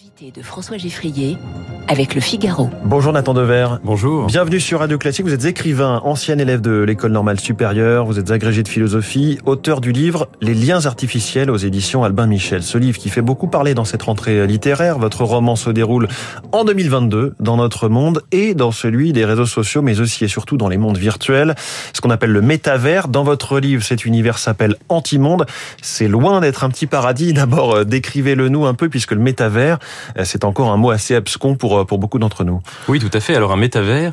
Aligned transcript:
Invité 0.00 0.32
de 0.34 0.42
François 0.42 0.78
Geffrier 0.78 1.36
avec 1.86 2.14
le 2.14 2.20
Figaro. 2.20 2.70
Bonjour 2.84 3.12
Nathan 3.12 3.34
Dever. 3.34 3.66
Bonjour. 3.82 4.28
Bienvenue 4.28 4.60
sur 4.60 4.78
Radio 4.78 4.96
Classique. 4.96 5.26
Vous 5.26 5.34
êtes 5.34 5.44
écrivain, 5.44 6.00
ancien 6.04 6.38
élève 6.38 6.60
de 6.60 6.82
l'école 6.82 7.10
normale 7.10 7.40
supérieure. 7.40 8.06
Vous 8.06 8.18
êtes 8.18 8.30
agrégé 8.30 8.62
de 8.62 8.68
philosophie, 8.68 9.38
auteur 9.44 9.80
du 9.80 9.90
livre 9.90 10.28
Les 10.40 10.54
liens 10.54 10.86
artificiels 10.86 11.50
aux 11.50 11.56
éditions 11.56 12.04
Albin 12.04 12.28
Michel. 12.28 12.62
Ce 12.62 12.78
livre 12.78 12.96
qui 12.96 13.10
fait 13.10 13.22
beaucoup 13.22 13.48
parler 13.48 13.74
dans 13.74 13.84
cette 13.84 14.02
rentrée 14.02 14.46
littéraire. 14.46 14.98
Votre 14.98 15.24
roman 15.24 15.56
se 15.56 15.68
déroule 15.68 16.06
en 16.52 16.64
2022 16.64 17.34
dans 17.40 17.56
notre 17.56 17.88
monde 17.88 18.22
et 18.30 18.54
dans 18.54 18.70
celui 18.70 19.12
des 19.12 19.24
réseaux 19.24 19.46
sociaux, 19.46 19.82
mais 19.82 20.00
aussi 20.00 20.24
et 20.24 20.28
surtout 20.28 20.56
dans 20.56 20.68
les 20.68 20.78
mondes 20.78 20.98
virtuels. 20.98 21.56
Ce 21.92 22.00
qu'on 22.00 22.10
appelle 22.10 22.30
le 22.30 22.40
métavers. 22.40 23.08
Dans 23.08 23.24
votre 23.24 23.58
livre, 23.58 23.82
cet 23.82 24.04
univers 24.04 24.38
s'appelle 24.38 24.76
Antimonde. 24.88 25.44
C'est 25.82 26.08
loin 26.08 26.40
d'être 26.40 26.62
un 26.62 26.70
petit 26.70 26.86
paradis. 26.86 27.32
D'abord, 27.32 27.74
euh, 27.74 27.84
décrivez-le 27.84 28.48
nous 28.48 28.64
un 28.64 28.74
peu 28.74 28.88
puisque 28.88 29.12
le 29.12 29.20
métavers, 29.20 29.78
c'est 30.24 30.44
encore 30.44 30.70
un 30.70 30.76
mot 30.76 30.90
assez 30.90 31.14
abscon 31.14 31.56
pour, 31.56 31.78
euh, 31.78 31.84
pour 31.84 31.98
beaucoup 31.98 32.18
d'entre 32.18 32.44
nous. 32.44 32.60
Oui, 32.88 32.98
tout 32.98 33.10
à 33.12 33.20
fait. 33.20 33.34
Alors 33.34 33.52
un 33.52 33.56
métavers, 33.56 34.12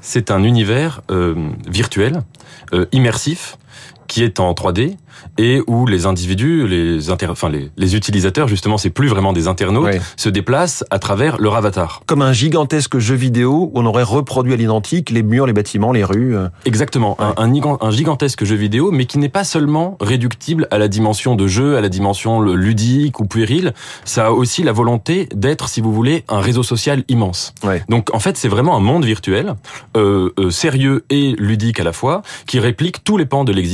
c'est 0.00 0.30
un 0.30 0.42
univers 0.42 1.02
euh, 1.10 1.34
virtuel, 1.68 2.22
euh, 2.72 2.86
immersif, 2.92 3.58
qui 4.08 4.22
est 4.22 4.38
en 4.38 4.52
3D 4.52 4.94
et 5.38 5.60
où 5.66 5.86
les 5.86 6.06
individus, 6.06 6.68
les, 6.68 7.10
inter... 7.10 7.26
enfin, 7.28 7.48
les, 7.48 7.70
les 7.76 7.96
utilisateurs, 7.96 8.46
justement, 8.48 8.76
c'est 8.78 8.90
plus 8.90 9.08
vraiment 9.08 9.32
des 9.32 9.48
internautes, 9.48 9.88
Oui. 9.94 9.98
se 10.16 10.28
déplacent 10.28 10.84
à 10.90 10.98
travers 10.98 11.38
leur 11.40 11.56
avatar. 11.56 12.02
Comme 12.06 12.22
un 12.22 12.32
gigantesque 12.32 12.98
jeu 12.98 13.14
vidéo 13.14 13.70
où 13.72 13.80
on 13.80 13.86
aurait 13.86 14.02
reproduit 14.04 14.52
à 14.52 14.56
l'identique 14.56 15.10
les 15.10 15.22
murs, 15.22 15.46
les 15.46 15.52
bâtiments, 15.54 15.90
les 15.92 16.04
rues. 16.04 16.36
euh. 16.36 16.48
Exactement, 16.66 17.16
un, 17.18 17.34
un, 17.38 17.78
un 17.80 17.90
gigantesque 17.90 18.44
jeu 18.44 18.56
vidéo, 18.56 18.90
mais 18.92 19.06
qui 19.06 19.18
n'est 19.18 19.30
pas 19.30 19.42
seulement 19.44 19.96
réductible 20.00 20.68
à 20.70 20.78
la 20.78 20.86
dimension 20.86 21.34
de 21.34 21.46
jeu, 21.46 21.76
à 21.76 21.80
la 21.80 21.88
dimension 21.88 22.40
ludique 22.42 23.18
ou 23.18 23.24
puérile. 23.26 23.72
Ça 24.04 24.26
a 24.26 24.30
aussi 24.30 24.62
la 24.62 24.72
volonté 24.72 25.28
d'être, 25.34 25.68
si 25.68 25.80
vous 25.80 25.92
voulez, 25.92 26.24
un 26.28 26.40
réseau 26.40 26.62
social 26.62 27.02
immense. 27.08 27.54
Ouais. 27.64 27.82
Donc 27.88 28.14
en 28.14 28.20
fait, 28.20 28.36
c'est 28.36 28.48
vraiment 28.48 28.76
un 28.76 28.80
monde 28.80 29.04
virtuel, 29.04 29.54
euh, 29.96 30.30
euh, 30.38 30.50
sérieux 30.50 31.04
et 31.10 31.34
ludique 31.38 31.80
à 31.80 31.84
la 31.84 31.92
fois, 31.92 32.22
qui 32.46 32.60
réplique 32.60 33.02
tous 33.02 33.16
les 33.16 33.26
pans 33.26 33.44
de 33.44 33.52
l'existence. 33.52 33.65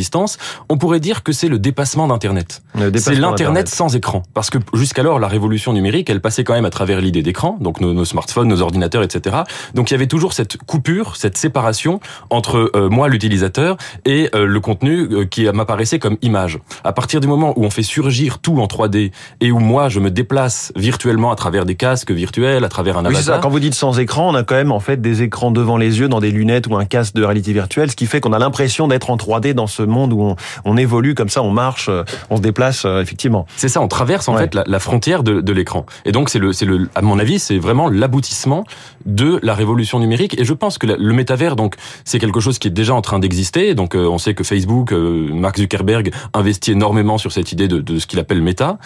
On 0.69 0.77
pourrait 0.77 1.01
dire 1.01 1.23
que 1.23 1.33
c'est 1.33 1.49
le 1.49 1.59
dépassement 1.59 2.09
d'Internet. 2.09 2.63
C'est 2.97 3.15
l'Internet 3.15 3.69
sans 3.69 3.95
écran. 3.95 4.23
Parce 4.35 4.51
que 4.51 4.59
jusqu'alors, 4.75 5.19
la 5.19 5.29
révolution 5.29 5.73
numérique, 5.73 6.11
elle 6.11 6.21
passait 6.21 6.45
quand 6.45 6.55
même 6.55 6.65
à 6.65 6.71
travers 6.71 7.01
l'idée 7.01 7.23
d'écran, 7.23 7.57
donc 7.61 7.81
nos, 7.81 7.93
nos 7.93 8.05
smartphones, 8.05 8.49
nos 8.49 8.63
ordinateurs, 8.63 9.03
etc. 9.03 9.37
Donc 9.75 9.91
il 9.91 9.95
y 9.95 9.97
avait 9.97 10.07
toujours 10.07 10.33
cette 10.33 10.57
coupure, 10.57 11.17
cette 11.17 11.37
séparation 11.37 12.01
entre 12.31 12.71
euh, 12.75 12.89
moi, 12.89 13.09
l'utilisateur, 13.09 13.77
et 14.05 14.31
euh, 14.35 14.47
le 14.47 14.61
contenu 14.61 15.09
euh, 15.11 15.25
qui 15.25 15.45
m'apparaissait 15.45 15.99
comme 15.99 16.17
image. 16.23 16.59
À 16.85 16.93
partir 16.93 17.21
du 17.21 17.27
moment 17.27 17.53
où 17.57 17.65
on 17.65 17.71
fait 17.71 17.83
surgir 17.83 18.39
tout 18.39 18.59
en 18.61 18.67
3D, 18.67 19.13
et 19.41 19.53
où 19.53 19.59
moi, 19.59 19.89
je 19.89 20.01
me 20.01 20.11
déplace 20.11 20.73
virtuellement 20.77 21.31
à 21.31 21.37
travers 21.37 21.65
des 21.65 21.75
casques 21.75 22.11
virtuels, 22.11 22.65
à 22.65 22.69
travers 22.69 22.99
un 22.99 23.05
Oui, 23.05 23.17
ça. 23.17 23.39
Quand 23.43 23.49
vous 23.51 23.61
dites 23.61 23.75
sans 23.75 23.99
écran, 23.99 24.31
on 24.31 24.35
a 24.35 24.43
quand 24.43 24.55
même 24.55 24.73
en 24.73 24.81
fait 24.81 25.01
des 25.01 25.23
écrans 25.23 25.51
devant 25.51 25.77
les 25.77 26.01
yeux 26.01 26.09
dans 26.09 26.21
des 26.21 26.31
lunettes 26.31 26.67
ou 26.67 26.77
un 26.77 26.85
casque 26.85 27.15
de 27.15 27.25
réalité 27.25 27.53
virtuelle, 27.53 27.91
ce 27.91 27.97
qui 27.97 28.07
fait 28.07 28.21
qu'on 28.21 28.33
a 28.33 28.39
l'impression 28.39 28.89
d'être 28.89 29.11
en 29.11 29.17
3D 29.17 29.53
dans 29.53 29.67
ce 29.67 29.82
monde 29.91 30.13
où 30.13 30.23
on, 30.23 30.37
on 30.65 30.77
évolue 30.77 31.15
comme 31.15 31.29
ça, 31.29 31.43
on 31.43 31.51
marche, 31.51 31.89
euh, 31.89 32.05
on 32.31 32.37
se 32.37 32.43
déplace 32.43 32.85
euh, 32.85 33.01
effectivement. 33.03 33.47
C'est 33.57 33.69
ça, 33.69 33.81
on 33.81 33.89
traverse 33.89 34.29
en 34.29 34.35
Ouais. 34.35 34.43
fait 34.43 34.55
la, 34.55 34.65
la 34.67 34.79
frontière 34.79 35.23
de, 35.23 35.41
de 35.41 35.53
l'écran. 35.53 35.85
Et 36.05 36.13
donc 36.13 36.29
c'est 36.29 36.39
le, 36.39 36.53
c'est 36.53 36.65
le, 36.67 36.89
à 36.95 37.03
mon 37.03 37.19
avis, 37.19 37.39
c'est 37.39 37.59
vraiment 37.59 37.89
l'aboutissement 37.89 38.65
de 39.07 39.39
la 39.43 39.55
révolution 39.55 39.99
numérique. 39.99 40.39
Et 40.39 40.45
je 40.45 40.53
pense 40.55 40.79
que 40.79 40.87
la- 40.87 40.97
le 40.97 41.13
métavers, 41.13 41.57
donc, 41.57 41.75
c'est 42.05 42.19
quelque 42.19 42.41
chose 42.41 42.59
qui 42.59 42.69
est 42.69 42.73
déjà 42.73 42.95
en 42.95 43.03
train 43.03 43.19
d'exister. 43.19 43.75
Donc, 43.75 43.95
euh, 43.95 44.07
on 44.07 44.19
sait 44.19 44.35
que 44.35 44.45
Facebook, 44.45 44.93
euh, 44.93 45.29
Mark 45.33 45.57
Zuckerberg 45.59 46.13
investit 46.35 46.73
énormément 46.73 47.19
sur 47.19 47.33
cette 47.33 47.51
idée 47.53 47.69
de, 47.69 47.81
de 47.81 47.99
ce 47.99 48.07
qu'il 48.07 48.19
appelle 48.21 48.41
méta. 48.43 48.79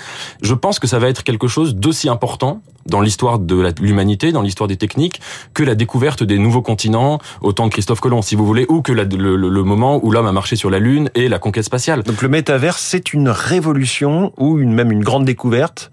Je 0.42 0.54
pense 0.54 0.78
que 0.78 0.86
ça 0.86 0.98
va 0.98 1.08
être 1.08 1.22
quelque 1.22 1.48
chose 1.48 1.74
d'aussi 1.74 2.08
important 2.08 2.62
dans 2.86 3.00
l'histoire 3.00 3.38
de 3.38 3.72
l'humanité, 3.80 4.32
dans 4.32 4.42
l'histoire 4.42 4.68
des 4.68 4.76
techniques, 4.76 5.20
que 5.54 5.62
la 5.62 5.74
découverte 5.74 6.22
des 6.22 6.38
nouveaux 6.38 6.62
continents 6.62 7.18
au 7.42 7.52
temps 7.52 7.66
de 7.66 7.72
Christophe 7.72 8.00
Colomb, 8.00 8.22
si 8.22 8.34
vous 8.36 8.46
voulez, 8.46 8.66
ou 8.68 8.82
que 8.82 8.92
la- 8.92 9.04
le, 9.04 9.62
moment 9.64 10.00
où 10.04 10.10
l'homme 10.10 10.26
a 10.26 10.32
marché 10.32 10.56
sur 10.56 10.70
la 10.70 10.78
Lune 10.78 11.10
et 11.14 11.28
la 11.28 11.38
conquête 11.38 11.64
spatiale. 11.64 12.02
Donc 12.02 12.22
le 12.22 12.28
métavers, 12.28 12.78
c'est 12.78 13.12
une 13.12 13.28
révolution 13.28 14.32
ou 14.38 14.58
une, 14.58 14.72
même 14.72 14.92
une 14.92 15.02
grande 15.04 15.24
découverte. 15.24 15.90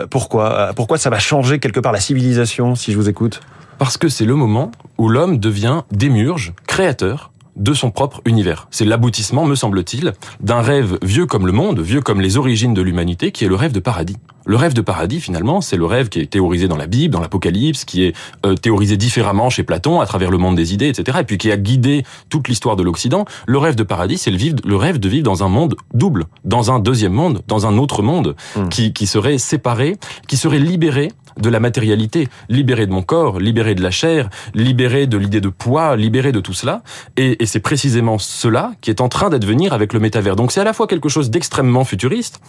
Euh, 0.00 0.06
Pourquoi 0.08 0.52
Euh, 0.52 0.72
Pourquoi 0.74 0.98
ça 0.98 1.10
va 1.10 1.18
changer 1.18 1.58
quelque 1.58 1.80
part 1.80 1.92
la 1.92 2.00
civilisation, 2.00 2.74
si 2.74 2.92
je 2.92 2.96
vous 2.96 3.08
écoute? 3.08 3.40
Parce 3.78 3.96
que 3.98 4.08
c'est 4.08 4.24
le 4.24 4.34
moment 4.36 4.70
où 4.98 5.08
l'homme 5.08 5.38
devient 5.38 5.82
démiurge, 5.92 6.52
créateur 6.66 7.32
de 7.56 7.72
son 7.74 7.90
propre 7.90 8.20
univers. 8.26 8.68
C'est 8.70 8.84
l'aboutissement, 8.84 9.44
me 9.46 9.54
semble-t-il, 9.54 10.12
d'un 10.40 10.60
rêve 10.60 10.98
vieux 11.02 11.26
comme 11.26 11.46
le 11.46 11.52
monde, 11.52 11.80
vieux 11.80 12.00
comme 12.02 12.20
les 12.20 12.36
origines 12.36 12.74
de 12.74 12.82
l'humanité, 12.82 13.32
qui 13.32 13.44
est 13.44 13.48
le 13.48 13.54
rêve 13.54 13.72
de 13.72 13.80
paradis. 13.80 14.16
Le 14.48 14.56
rêve 14.56 14.74
de 14.74 14.80
paradis, 14.80 15.20
finalement, 15.20 15.60
c'est 15.60 15.76
le 15.76 15.84
rêve 15.86 16.08
qui 16.08 16.20
est 16.20 16.30
théorisé 16.30 16.68
dans 16.68 16.76
la 16.76 16.86
Bible, 16.86 17.12
dans 17.12 17.20
l'Apocalypse, 17.20 17.84
qui 17.84 18.04
est 18.04 18.14
euh, 18.46 18.54
théorisé 18.54 18.96
différemment 18.96 19.50
chez 19.50 19.64
Platon, 19.64 20.00
à 20.00 20.06
travers 20.06 20.30
le 20.30 20.38
monde 20.38 20.54
des 20.54 20.72
idées, 20.72 20.88
etc., 20.88 21.18
et 21.20 21.24
puis 21.24 21.36
qui 21.36 21.50
a 21.50 21.56
guidé 21.56 22.04
toute 22.28 22.46
l'histoire 22.48 22.76
de 22.76 22.84
l'Occident. 22.84 23.24
Le 23.46 23.58
rêve 23.58 23.74
de 23.74 23.82
paradis, 23.82 24.18
c'est 24.18 24.30
le, 24.30 24.36
vivre- 24.36 24.56
le 24.64 24.76
rêve 24.76 24.98
de 25.00 25.08
vivre 25.08 25.24
dans 25.24 25.42
un 25.42 25.48
monde 25.48 25.74
double, 25.94 26.26
dans 26.44 26.70
un 26.70 26.78
deuxième 26.78 27.12
monde, 27.12 27.42
dans 27.48 27.66
un 27.66 27.76
autre 27.76 28.02
monde, 28.02 28.36
Hmm. 28.54 28.68
qui, 28.68 28.92
qui 28.92 29.06
serait 29.06 29.38
séparé, 29.38 29.96
qui 30.28 30.36
serait 30.36 30.58
libéré 30.60 31.10
de 31.40 31.48
la 31.50 31.58
matérialité, 31.60 32.28
libéré 32.48 32.86
de 32.86 32.92
mon 32.92 33.02
corps, 33.02 33.38
libéré 33.40 33.74
de 33.74 33.82
la 33.82 33.90
chair, 33.90 34.30
libéré 34.54 35.06
de 35.06 35.16
l'idée 35.18 35.40
de 35.40 35.48
poids, 35.48 35.96
libéré 35.96 36.30
de 36.32 36.40
tout 36.40 36.52
cela. 36.54 36.82
Et, 37.16 37.42
et 37.42 37.46
c'est 37.46 37.60
précisément 37.60 38.18
cela 38.18 38.72
qui 38.80 38.90
est 38.90 39.00
en 39.00 39.08
train 39.08 39.28
d'advenir 39.28 39.72
avec 39.72 39.92
le 39.92 40.00
métavers. 40.00 40.36
Donc 40.36 40.52
c'est 40.52 40.60
à 40.60 40.64
la 40.64 40.72
fois 40.72 40.86
quelque 40.86 41.08
chose 41.08 41.30
d'extrêmement 41.30 41.84
futuriste, 41.84 42.40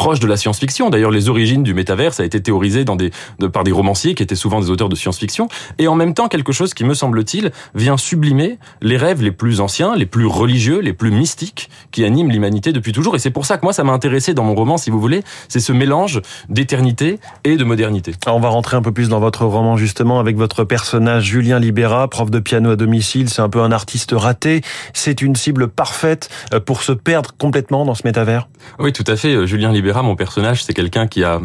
proche 0.00 0.20
de 0.20 0.26
la 0.26 0.38
science-fiction. 0.38 0.88
D'ailleurs, 0.88 1.10
les 1.10 1.28
origines 1.28 1.62
du 1.62 1.74
métavers, 1.74 2.14
ça 2.14 2.22
a 2.22 2.26
été 2.26 2.40
théorisé 2.40 2.86
dans 2.86 2.96
des, 2.96 3.10
de- 3.38 3.48
par 3.48 3.64
des 3.64 3.72
romanciers 3.72 4.14
qui 4.14 4.22
étaient 4.22 4.34
souvent 4.34 4.58
des 4.58 4.70
auteurs 4.70 4.88
de 4.88 4.96
science-fiction. 4.96 5.48
Et 5.78 5.88
en 5.88 5.94
même 5.94 6.14
temps, 6.14 6.28
quelque 6.28 6.52
chose 6.52 6.72
qui, 6.72 6.84
me 6.84 6.94
semble-t-il, 6.94 7.52
vient 7.74 7.98
sublimer 7.98 8.58
les 8.80 8.96
rêves 8.96 9.22
les 9.22 9.30
plus 9.30 9.60
anciens, 9.60 9.94
les 9.94 10.06
plus 10.06 10.24
religieux, 10.24 10.80
les 10.80 10.94
plus 10.94 11.10
mystiques 11.10 11.68
qui 11.90 12.02
animent 12.06 12.30
l'humanité 12.30 12.72
depuis 12.72 12.92
toujours. 12.92 13.14
Et 13.14 13.18
c'est 13.18 13.30
pour 13.30 13.44
ça 13.44 13.58
que 13.58 13.62
moi, 13.66 13.74
ça 13.74 13.84
m'a 13.84 13.92
intéressé 13.92 14.32
dans 14.32 14.44
mon 14.44 14.54
roman, 14.54 14.78
si 14.78 14.88
vous 14.88 15.00
voulez. 15.00 15.22
C'est 15.48 15.60
ce 15.60 15.72
mélange 15.72 16.22
d'éternité 16.48 17.18
et 17.44 17.56
de 17.58 17.64
modernité. 17.64 18.14
Alors, 18.24 18.38
on 18.38 18.40
va 18.40 18.48
rentrer 18.48 18.78
un 18.78 18.82
peu 18.82 18.92
plus 18.92 19.10
dans 19.10 19.20
votre 19.20 19.44
roman 19.44 19.76
justement 19.76 20.18
avec 20.18 20.36
votre 20.36 20.64
personnage 20.64 21.24
Julien 21.24 21.58
Libera, 21.58 22.08
prof 22.08 22.30
de 22.30 22.38
piano 22.38 22.70
à 22.70 22.76
domicile. 22.76 23.28
C'est 23.28 23.42
un 23.42 23.50
peu 23.50 23.60
un 23.60 23.72
artiste 23.72 24.14
raté. 24.16 24.62
C'est 24.94 25.20
une 25.20 25.36
cible 25.36 25.68
parfaite 25.68 26.30
euh, 26.54 26.60
pour 26.60 26.82
se 26.82 26.92
perdre 26.92 27.34
complètement 27.36 27.84
dans 27.84 27.94
ce 27.94 28.02
métavers? 28.06 28.48
Oui, 28.78 28.92
tout 28.92 29.04
à 29.06 29.16
fait. 29.16 29.34
Euh, 29.34 29.46
Julien 29.46 29.72
Mon 30.02 30.16
personnage, 30.16 30.64
c'est 30.64 30.74
quelqu'un 30.74 31.06
qui 31.06 31.24
a 31.24 31.40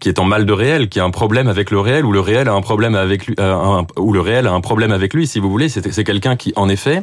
qui 0.00 0.08
est 0.08 0.18
en 0.18 0.24
mal 0.24 0.46
de 0.46 0.52
réel, 0.52 0.88
qui 0.88 0.98
a 0.98 1.04
un 1.04 1.10
problème 1.10 1.46
avec 1.46 1.70
le 1.70 1.78
réel, 1.78 2.04
ou 2.04 2.12
le 2.12 2.20
réel 2.20 2.48
a 2.48 2.52
un 2.52 2.62
problème 2.62 2.94
avec 2.94 3.26
lui, 3.26 3.36
euh, 3.38 3.82
ou 3.98 4.12
le 4.12 4.20
réel 4.20 4.46
a 4.46 4.52
un 4.52 4.60
problème 4.60 4.92
avec 4.92 5.14
lui, 5.14 5.26
si 5.26 5.38
vous 5.38 5.50
voulez. 5.50 5.68
C'est 5.68 6.04
quelqu'un 6.04 6.36
qui, 6.36 6.52
en 6.56 6.68
effet, 6.68 7.02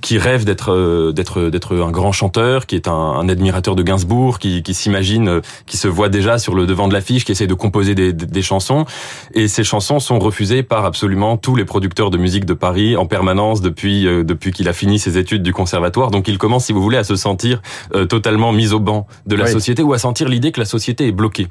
qui 0.00 0.18
rêve 0.18 0.44
d'être 0.44 0.72
euh, 0.72 1.12
d'être 1.12 1.42
d'être 1.50 1.76
un 1.80 1.90
grand 1.90 2.12
chanteur, 2.12 2.66
qui 2.66 2.74
est 2.76 2.88
un, 2.88 2.92
un 2.92 3.28
admirateur 3.28 3.76
de 3.76 3.82
Gainsbourg, 3.82 4.38
qui, 4.38 4.62
qui 4.62 4.74
s'imagine, 4.74 5.28
euh, 5.28 5.40
qui 5.66 5.76
se 5.76 5.88
voit 5.88 6.08
déjà 6.08 6.38
sur 6.38 6.54
le 6.54 6.66
devant 6.66 6.88
de 6.88 6.92
l'affiche, 6.94 7.24
qui 7.24 7.32
essaie 7.32 7.46
de 7.46 7.54
composer 7.54 7.94
des, 7.94 8.12
des, 8.12 8.26
des 8.26 8.42
chansons, 8.42 8.84
et 9.34 9.48
ces 9.48 9.64
chansons 9.64 10.00
sont 10.00 10.18
refusées 10.18 10.62
par 10.62 10.84
absolument 10.84 11.36
tous 11.36 11.56
les 11.56 11.64
producteurs 11.64 12.10
de 12.10 12.18
musique 12.18 12.44
de 12.44 12.54
Paris 12.54 12.96
en 12.96 13.06
permanence 13.06 13.60
depuis 13.60 14.06
euh, 14.06 14.24
depuis 14.24 14.52
qu'il 14.52 14.68
a 14.68 14.72
fini 14.72 14.98
ses 14.98 15.18
études 15.18 15.42
du 15.42 15.52
conservatoire. 15.52 16.10
Donc 16.10 16.28
il 16.28 16.38
commence, 16.38 16.66
si 16.66 16.72
vous 16.72 16.82
voulez, 16.82 16.98
à 16.98 17.04
se 17.04 17.16
sentir 17.16 17.60
euh, 17.94 18.04
totalement 18.06 18.52
mis 18.52 18.72
au 18.72 18.80
banc 18.80 19.06
de 19.26 19.36
la 19.36 19.44
Oui. 19.44 19.50
société 19.52 19.82
ou 19.82 19.92
à 19.92 19.98
sentir 19.98 20.28
l'idée 20.28 20.52
que 20.52 20.60
la 20.60 20.66
société 20.66 21.06
est 21.08 21.12
bloquée. 21.12 21.48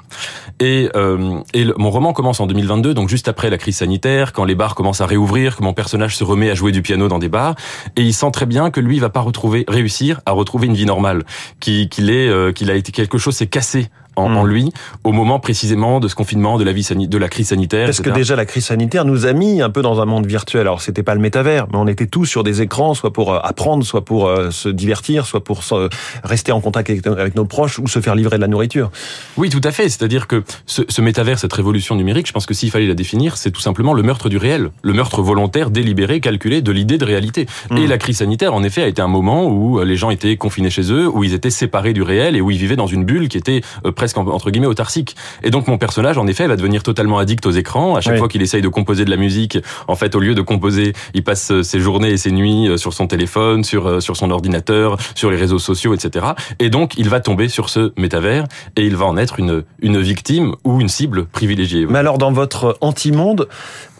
Et, 0.59 0.89
euh, 0.95 1.39
et 1.53 1.63
le- 1.63 1.75
mon 1.77 1.89
roman 1.91 2.13
commence 2.13 2.39
en 2.39 2.47
2022, 2.47 2.93
donc 2.93 3.09
juste 3.09 3.27
après 3.27 3.49
la 3.49 3.57
crise 3.57 3.77
sanitaire, 3.77 4.33
quand 4.33 4.45
les 4.45 4.55
bars 4.55 4.75
commencent 4.75 5.01
à 5.01 5.05
réouvrir, 5.05 5.55
que 5.57 5.63
mon 5.63 5.73
personnage 5.73 6.15
se 6.15 6.23
remet 6.23 6.49
à 6.49 6.55
jouer 6.55 6.71
du 6.71 6.81
piano 6.81 7.07
dans 7.07 7.19
des 7.19 7.29
bars, 7.29 7.55
et 7.95 8.01
il 8.01 8.13
sent 8.13 8.31
très 8.37 8.45
bien 8.45 8.69
que 8.69 8.79
lui 8.79 8.99
va 8.99 9.09
pas 9.09 9.21
retrouver, 9.21 9.65
réussir 9.67 10.21
à 10.27 10.31
retrouver 10.31 10.67
une 10.67 10.75
vie 10.75 10.85
normale, 10.85 11.23
qu'il 11.59 12.11
est, 12.11 12.29
euh, 12.29 12.51
qu'il 12.51 12.69
a 12.69 12.75
été 12.75 12.91
quelque 12.91 13.17
chose 13.17 13.35
s'est 13.35 13.47
cassé 13.47 13.89
en, 14.17 14.29
Mm. 14.29 14.37
en 14.37 14.43
lui 14.45 14.71
au 15.03 15.11
moment 15.11 15.39
précisément 15.39 15.99
de 15.99 16.07
ce 16.07 16.15
confinement, 16.15 16.57
de 16.57 16.63
la 16.63 16.73
vie 16.73 16.87
de 16.91 17.17
la 17.17 17.29
crise 17.29 17.49
sanitaire. 17.49 17.85
Parce 17.85 17.97
que 17.97 18.09
etc. 18.09 18.15
déjà 18.17 18.35
la 18.35 18.45
crise 18.45 18.65
sanitaire 18.65 19.05
nous 19.05 19.25
a 19.25 19.33
mis 19.33 19.61
un 19.61 19.69
peu 19.69 19.81
dans 19.81 20.01
un 20.01 20.05
monde 20.05 20.25
virtuel. 20.25 20.61
Alors 20.61 20.81
c'était 20.81 21.03
pas 21.03 21.15
le 21.15 21.21
métavers, 21.21 21.67
mais 21.71 21.77
on 21.77 21.87
était 21.87 22.07
tous 22.07 22.25
sur 22.25 22.43
des 22.43 22.61
écrans, 22.61 22.93
soit 22.93 23.13
pour 23.13 23.33
euh, 23.33 23.39
apprendre, 23.43 23.83
soit 23.83 24.03
pour 24.03 24.27
euh, 24.27 24.51
se 24.51 24.69
divertir, 24.69 25.25
soit 25.25 25.43
pour 25.43 25.61
euh, 25.71 25.89
rester 26.23 26.51
en 26.51 26.61
contact 26.61 26.89
avec, 26.89 27.35
nos 27.35 27.45
proches 27.45 27.79
ou 27.79 27.87
se 27.87 27.99
faire 27.99 28.15
livrer 28.15 28.37
de 28.37 28.41
la 28.41 28.47
nourriture. 28.47 28.91
Oui, 29.37 29.49
tout 29.49 29.61
à 29.63 29.71
fait. 29.71 29.89
C'est-à-dire 29.89 30.27
que 30.27 30.43
ce, 30.65 30.81
ce 30.87 31.01
métavers, 31.01 31.39
cette 31.39 31.53
révolution 31.53 31.95
numérique, 31.95 32.27
je 32.27 32.33
pense 32.33 32.45
que 32.45 32.53
s'il 32.53 32.71
fallait 32.71 32.87
la 32.87 32.95
définir, 32.95 33.37
c'est 33.37 33.51
tout 33.51 33.61
simplement 33.61 33.93
le 33.93 34.03
meurtre 34.03 34.29
du 34.29 34.37
réel, 34.37 34.69
le 34.81 34.93
meurtre 34.93 35.21
volontaire, 35.21 35.69
délibéré, 35.69 36.19
calculé 36.19 36.61
de 36.61 36.71
l'idée 36.71 36.97
de 36.97 37.05
réalité. 37.05 37.47
Et 37.75 37.87
la 37.87 37.97
crise 37.97 38.17
sanitaire, 38.17 38.53
en 38.53 38.63
effet, 38.63 38.83
a 38.83 38.87
été 38.87 39.01
un 39.01 39.07
moment 39.07 39.47
où 39.47 39.81
les 39.81 39.95
gens 39.95 40.09
étaient 40.09 40.37
confinés 40.37 40.69
chez 40.69 40.91
eux, 40.91 41.07
où 41.07 41.23
ils 41.23 41.33
étaient 41.33 41.49
séparés 41.49 41.93
du 41.93 42.01
réel 42.01 42.35
et 42.35 42.41
où 42.41 42.51
ils 42.51 42.57
vivaient 42.57 42.75
dans 42.75 42.87
une 42.87 43.03
bulle 43.03 43.27
qui 43.27 43.37
était 43.37 43.61
presque 43.95 44.06
presque 44.07 44.17
entre 44.17 44.51
guillemets 44.51 44.67
autarcique. 44.67 45.15
Et 45.43 45.49
donc 45.49 45.67
mon 45.67 45.77
personnage, 45.77 46.17
en 46.17 46.27
effet, 46.27 46.47
va 46.47 46.55
devenir 46.55 46.83
totalement 46.83 47.19
addict 47.19 47.45
aux 47.45 47.51
écrans. 47.51 47.95
À 47.95 48.01
chaque 48.01 48.17
fois 48.17 48.27
qu'il 48.27 48.41
essaye 48.41 48.61
de 48.61 48.69
composer 48.69 49.05
de 49.05 49.09
la 49.09 49.17
musique, 49.17 49.57
en 49.87 49.95
fait, 49.95 50.15
au 50.15 50.19
lieu 50.19 50.33
de 50.33 50.41
composer, 50.41 50.93
il 51.13 51.23
passe 51.23 51.61
ses 51.61 51.79
journées 51.79 52.11
et 52.11 52.17
ses 52.17 52.31
nuits 52.31 52.69
sur 52.77 52.93
son 52.93 53.07
téléphone, 53.07 53.63
sur 53.63 54.01
sur 54.01 54.15
son 54.15 54.31
ordinateur, 54.31 54.97
sur 55.15 55.29
les 55.29 55.37
réseaux 55.37 55.59
sociaux, 55.59 55.93
etc. 55.93 56.27
Et 56.59 56.69
donc 56.69 56.93
il 56.97 57.09
va 57.09 57.19
tomber 57.19 57.49
sur 57.49 57.69
ce 57.69 57.91
métavers 57.97 58.45
et 58.75 58.85
il 58.85 58.95
va 58.95 59.05
en 59.05 59.17
être 59.17 59.39
une 59.39 59.63
une 59.81 59.99
victime 59.99 60.55
ou 60.63 60.79
une 60.79 60.89
cible 60.89 61.25
privilégiée. 61.25 61.85
Mais 61.85 61.99
alors 61.99 62.17
dans 62.17 62.31
votre 62.31 62.77
anti-monde, 62.81 63.47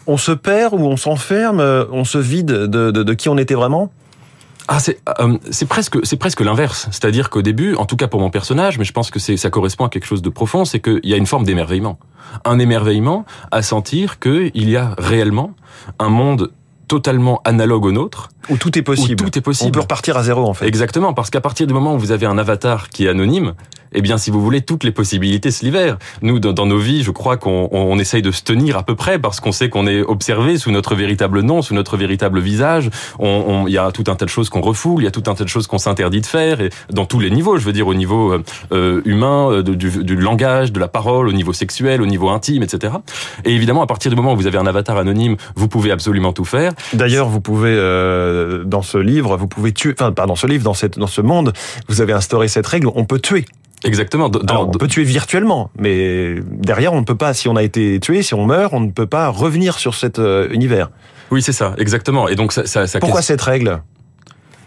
on 0.06 0.16
se 0.16 0.32
perd 0.32 0.72
ou 0.74 0.86
on 0.86 0.96
s'enferme, 0.96 1.60
on 1.92 2.04
se 2.04 2.18
vide 2.18 2.46
de, 2.46 2.90
de, 2.90 3.02
de 3.02 3.14
qui 3.14 3.28
on 3.28 3.36
était 3.36 3.54
vraiment? 3.54 3.92
Ah, 4.68 4.80
c'est 4.80 5.00
euh, 5.18 5.38
c'est 5.50 5.66
presque 5.66 5.98
c'est 6.04 6.18
presque 6.18 6.40
l'inverse. 6.40 6.88
C'est-à-dire 6.90 7.30
qu'au 7.30 7.42
début, 7.42 7.74
en 7.74 7.86
tout 7.86 7.96
cas 7.96 8.06
pour 8.06 8.20
mon 8.20 8.30
personnage, 8.30 8.78
mais 8.78 8.84
je 8.84 8.92
pense 8.92 9.10
que 9.10 9.18
c'est 9.18 9.38
ça 9.38 9.48
correspond 9.48 9.86
à 9.86 9.88
quelque 9.88 10.06
chose 10.06 10.22
de 10.22 10.28
profond, 10.28 10.66
c'est 10.66 10.80
qu'il 10.80 11.00
y 11.04 11.14
a 11.14 11.16
une 11.16 11.26
forme 11.26 11.44
d'émerveillement, 11.44 11.98
un 12.44 12.58
émerveillement 12.58 13.24
à 13.50 13.62
sentir 13.62 14.18
qu'il 14.18 14.68
y 14.68 14.76
a 14.76 14.94
réellement 14.98 15.52
un 15.98 16.10
monde 16.10 16.52
totalement 16.86 17.40
analogue 17.44 17.84
au 17.84 17.92
nôtre. 17.92 18.30
Où 18.48 18.56
tout 18.56 18.76
est 18.78 18.82
possible. 18.82 19.22
Où 19.22 19.30
tout 19.30 19.38
est 19.38 19.42
possible. 19.42 19.68
On 19.68 19.72
peut 19.72 19.80
repartir 19.80 20.16
à 20.16 20.22
zéro, 20.22 20.46
en 20.46 20.54
fait. 20.54 20.66
Exactement, 20.66 21.12
parce 21.12 21.30
qu'à 21.30 21.40
partir 21.40 21.66
du 21.66 21.74
moment 21.74 21.94
où 21.94 21.98
vous 21.98 22.12
avez 22.12 22.26
un 22.26 22.38
avatar 22.38 22.88
qui 22.88 23.04
est 23.04 23.08
anonyme, 23.08 23.54
eh 23.92 24.02
bien, 24.02 24.18
si 24.18 24.30
vous 24.30 24.40
voulez, 24.40 24.60
toutes 24.62 24.84
les 24.84 24.92
possibilités 24.92 25.50
se 25.50 25.64
libèrent. 25.64 25.98
Nous, 26.22 26.38
dans, 26.38 26.66
nos 26.66 26.78
vies, 26.78 27.02
je 27.02 27.10
crois 27.10 27.36
qu'on 27.36 27.68
on, 27.70 27.98
essaye 27.98 28.22
de 28.22 28.30
se 28.30 28.42
tenir 28.42 28.76
à 28.76 28.82
peu 28.82 28.94
près 28.94 29.18
parce 29.18 29.40
qu'on 29.40 29.52
sait 29.52 29.68
qu'on 29.68 29.86
est 29.86 30.02
observé 30.02 30.58
sous 30.58 30.70
notre 30.70 30.94
véritable 30.94 31.40
nom, 31.40 31.62
sous 31.62 31.74
notre 31.74 31.96
véritable 31.96 32.40
visage. 32.40 32.90
Il 33.20 33.72
y 33.72 33.78
a 33.78 33.90
tout 33.92 34.04
un 34.08 34.14
tas 34.14 34.24
de 34.24 34.30
choses 34.30 34.48
qu'on 34.48 34.60
refoule, 34.60 35.02
il 35.02 35.04
y 35.04 35.08
a 35.08 35.10
tout 35.10 35.24
un 35.26 35.34
tas 35.34 35.44
de 35.44 35.48
choses 35.48 35.66
qu'on 35.66 35.78
s'interdit 35.78 36.20
de 36.20 36.26
faire, 36.26 36.60
et 36.60 36.70
dans 36.90 37.06
tous 37.06 37.20
les 37.20 37.30
niveaux, 37.30 37.56
je 37.56 37.64
veux 37.64 37.72
dire, 37.72 37.86
au 37.86 37.94
niveau 37.94 38.32
euh, 38.32 38.42
euh 38.72 39.02
humain, 39.04 39.50
euh, 39.50 39.62
du, 39.62 39.76
du, 39.76 40.16
langage, 40.16 40.72
de 40.72 40.80
la 40.80 40.88
parole, 40.88 41.28
au 41.28 41.32
niveau 41.32 41.52
sexuel, 41.52 42.02
au 42.02 42.06
niveau 42.06 42.28
intime, 42.28 42.62
etc. 42.62 42.94
Et 43.44 43.54
évidemment, 43.54 43.82
à 43.82 43.86
partir 43.86 44.10
du 44.10 44.16
moment 44.16 44.32
où 44.32 44.36
vous 44.36 44.46
avez 44.46 44.58
un 44.58 44.66
avatar 44.66 44.96
anonyme, 44.96 45.36
vous 45.56 45.68
pouvez 45.68 45.90
absolument 45.90 46.32
tout 46.32 46.44
faire. 46.44 46.72
D'ailleurs, 46.92 47.28
vous 47.28 47.40
pouvez, 47.40 47.74
euh, 47.74 48.64
dans 48.64 48.82
ce 48.82 48.98
livre, 48.98 49.36
vous 49.36 49.48
pouvez 49.48 49.72
tuer, 49.72 49.94
enfin, 49.98 50.12
pas 50.12 50.26
dans 50.26 50.36
ce 50.36 50.46
livre, 50.46 50.64
dans, 50.64 50.74
cette, 50.74 50.98
dans 50.98 51.06
ce 51.06 51.20
monde, 51.20 51.52
vous 51.88 52.00
avez 52.00 52.12
instauré 52.12 52.48
cette 52.48 52.66
règle, 52.66 52.88
on 52.94 53.04
peut 53.04 53.20
tuer. 53.20 53.44
Exactement. 53.84 54.28
Dans, 54.28 54.66
on 54.66 54.70
peut 54.70 54.88
tuer 54.88 55.04
virtuellement, 55.04 55.70
mais 55.78 56.36
derrière, 56.44 56.92
on 56.92 57.00
ne 57.00 57.04
peut 57.04 57.16
pas, 57.16 57.34
si 57.34 57.48
on 57.48 57.56
a 57.56 57.62
été 57.62 58.00
tué, 58.00 58.22
si 58.22 58.34
on 58.34 58.44
meurt, 58.44 58.72
on 58.74 58.80
ne 58.80 58.90
peut 58.90 59.06
pas 59.06 59.28
revenir 59.28 59.78
sur 59.78 59.94
cet 59.94 60.18
euh, 60.18 60.48
univers. 60.50 60.90
Oui, 61.30 61.42
c'est 61.42 61.52
ça, 61.52 61.74
exactement. 61.78 62.28
Et 62.28 62.34
donc, 62.34 62.52
ça, 62.52 62.66
ça, 62.66 62.86
ça 62.86 63.00
Pourquoi 63.00 63.22
cette 63.22 63.42
règle? 63.42 63.80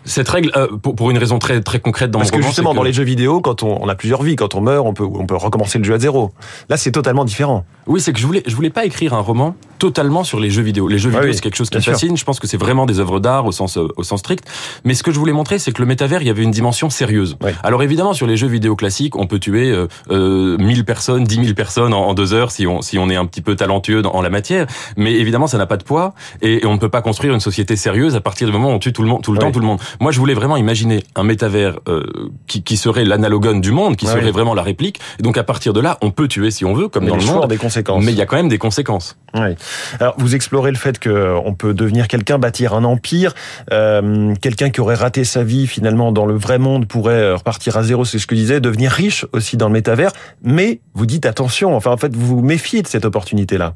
Cette 0.06 0.30
règle, 0.30 0.52
euh, 0.56 0.68
pour, 0.68 0.96
pour, 0.96 1.12
une 1.12 1.18
raison 1.18 1.40
très 1.40 1.62
très 1.62 1.80
concrète 1.80 2.12
dans 2.12 2.20
Parce 2.20 2.32
que 2.32 2.42
justement, 2.42 2.74
dans 2.74 2.84
les 2.84 2.94
jeux 2.94 3.04
vidéo, 3.04 3.42
quand 3.42 3.64
on, 3.64 3.82
on, 3.82 3.88
a 3.88 3.96
plusieurs 3.96 4.24
vies, 4.24 4.36
quand 4.36 4.56
on 4.56 4.62
meurt, 4.62 4.86
on 4.86 4.94
peut 4.94 5.04
on 5.04 5.26
peut 5.26 5.36
recommencer 5.36 5.78
le 5.78 5.84
jeu 5.84 5.94
à 5.94 6.00
zéro. 6.00 6.32
Là, 6.70 6.78
c'est 6.78 6.92
totalement 6.92 7.26
différent. 7.26 7.66
Oui, 7.88 8.00
c'est 8.00 8.14
que 8.14 8.20
je 8.20 8.26
voulais 8.26 8.44
je 8.46 8.56
voulais 8.56 8.70
pas 8.70 8.86
écrire 8.86 9.14
un 9.14 9.20
roman 9.20 9.56
totalement 9.80 10.24
sur 10.24 10.40
les 10.40 10.52
jeux 10.52 10.62
vidéo. 10.62 10.88
Les 10.88 11.00
jeux 11.00 11.10
vidéo, 11.10 11.34
c'est 11.34 11.42
quelque 11.42 11.58
chose 11.58 11.70
qui 11.70 11.78
me 11.78 11.82
fascine. 11.82 12.16
Je 12.16 12.24
pense 12.24 12.40
que 12.40 12.48
c'est 12.48 12.58
vraiment 12.58 12.86
des 12.86 13.00
œuvres 13.00 13.20
d'art 13.20 13.46
au 13.46 13.52
sens 13.52 13.78
au 13.78 14.04
sens 14.04 14.20
strict. 14.20 14.46
Mais 14.86 14.94
ce 14.94 15.04
que 15.04 15.12
je 15.12 15.20
voulais 15.20 15.34
montrer, 15.34 15.60
c'est 15.60 15.72
que 15.72 15.82
le 15.82 15.88
métavers, 15.88 16.22
il 16.22 16.28
y 16.28 16.30
avait 16.30 16.44
une 16.44 16.52
dimension 16.52 16.90
sérieuse. 16.90 17.38
Alors 17.64 17.84
évidemment, 17.84 18.14
sur 18.14 18.28
les 18.28 18.38
jeux 18.38 18.48
vidéo 18.48 18.76
classiques, 18.76 19.16
on 19.16 19.28
peut 19.28 19.40
tuer 19.40 19.72
euh, 19.72 19.88
euh, 20.12 20.58
1000 20.58 20.86
personnes, 20.86 21.24
10 21.24 21.36
000 21.36 21.54
personnes 21.54 21.94
en, 21.94 22.14
deux 22.14 22.34
heures 22.34 22.52
si 22.52 22.68
on 22.68 22.82
si 22.82 23.00
on 23.00 23.10
est 23.10 23.16
un 23.16 23.26
petit 23.26 23.42
peu 23.42 23.56
talentueux 23.56 24.02
dans, 24.02 24.12
en 24.12 24.22
la 24.22 24.30
matière. 24.30 24.68
Mais 24.98 25.14
évidemment, 25.14 25.48
ça 25.48 25.58
n'a 25.58 25.66
pas 25.66 25.78
de 25.78 25.84
poids 25.84 26.14
et, 26.42 26.64
et, 26.64 26.66
on 26.66 26.74
ne 26.74 26.80
peut 26.80 26.90
pas 26.90 27.02
construire 27.02 27.34
une 27.34 27.40
société 27.40 27.76
sérieuse 27.76 28.16
à 28.16 28.22
partir 28.22 28.48
du 28.48 28.54
moment 28.54 28.70
où 28.70 28.74
on 28.74 28.80
tue 28.80 28.94
tout 28.94 29.02
le 29.02 29.08
monde 29.08 29.22
tout 29.22 29.34
le 29.34 29.40
temps 29.40 29.52
tout 29.52 29.60
le 29.60 29.66
monde. 29.66 29.80
Moi, 30.00 30.12
je 30.12 30.20
voulais 30.20 30.34
vraiment 30.34 30.58
imaginer 30.58 31.04
un 31.16 31.24
métavers 31.24 31.80
euh, 31.88 32.04
qui, 32.48 32.64
qui, 32.64 32.78
serait 32.78 33.06
l'analogone 33.06 33.62
du 33.62 33.72
monde, 33.72 33.96
qui 33.96 34.08
serait 34.08 34.32
vraiment 34.32 34.54
la 34.54 34.64
réplique. 34.64 35.00
Et 35.20 35.24
donc 35.24 35.38
à 35.38 35.44
partir 35.44 35.74
de 35.74 35.80
là, 35.80 35.98
on 36.02 36.12
peut 36.12 36.28
tuer 36.28 36.52
si 36.52 36.66
on 36.66 36.74
veut, 36.74 36.88
comme 36.88 37.06
dans 37.06 37.16
le 37.16 37.24
monde. 37.24 37.48
des 37.48 37.58
conséquences. 37.58 38.04
Mais 38.04 38.12
il 38.12 38.18
y 38.18 38.22
a 38.22 38.26
quand 38.26 38.38
même 38.38 38.50
des 38.50 38.58
conséquences. 38.58 39.18
Oui. 39.34 39.56
Alors 40.00 40.16
vous 40.18 40.36
explorez 40.36 40.72
le 40.72 40.78
fait 40.78 41.00
que 41.00 41.10
euh, 41.10 41.52
peut 41.62 41.74
devenir 41.76 42.08
quelqu'un, 42.08 42.40
bâtir 42.40 42.74
un 42.74 42.84
empire, 42.84 43.36
euh, 43.72 44.34
quelqu'un 44.42 44.72
qui 44.72 44.82
aurait 44.82 44.96
raté 44.96 45.24
sa 45.24 45.44
vie 45.44 45.68
finalement 45.68 46.12
dans 46.12 46.26
le 46.26 46.36
vrai 46.36 46.58
monde 46.58 46.88
pourrait 46.88 47.34
repartir 47.34 47.78
à 47.78 47.84
zéro, 47.84 48.04
c'est 48.04 48.18
ce 48.18 48.26
que 48.26 48.36
je 48.36 48.42
disais, 48.42 48.60
devenir 48.60 48.92
riche 48.92 49.28
aussi 49.32 49.58
dans 49.58 49.68
le 49.68 49.74
métavers. 49.74 50.12
Mais 50.44 50.80
vous 50.96 51.06
dites 51.06 51.28
attention, 51.28 51.76
enfin 51.76 51.92
en 51.92 51.98
fait 51.98 52.16
vous 52.16 52.38
vous 52.38 52.42
méfiez 52.42 52.82
de 52.82 52.88
cette 52.88 53.06
opportunité 53.06 53.60
là. 53.60 53.76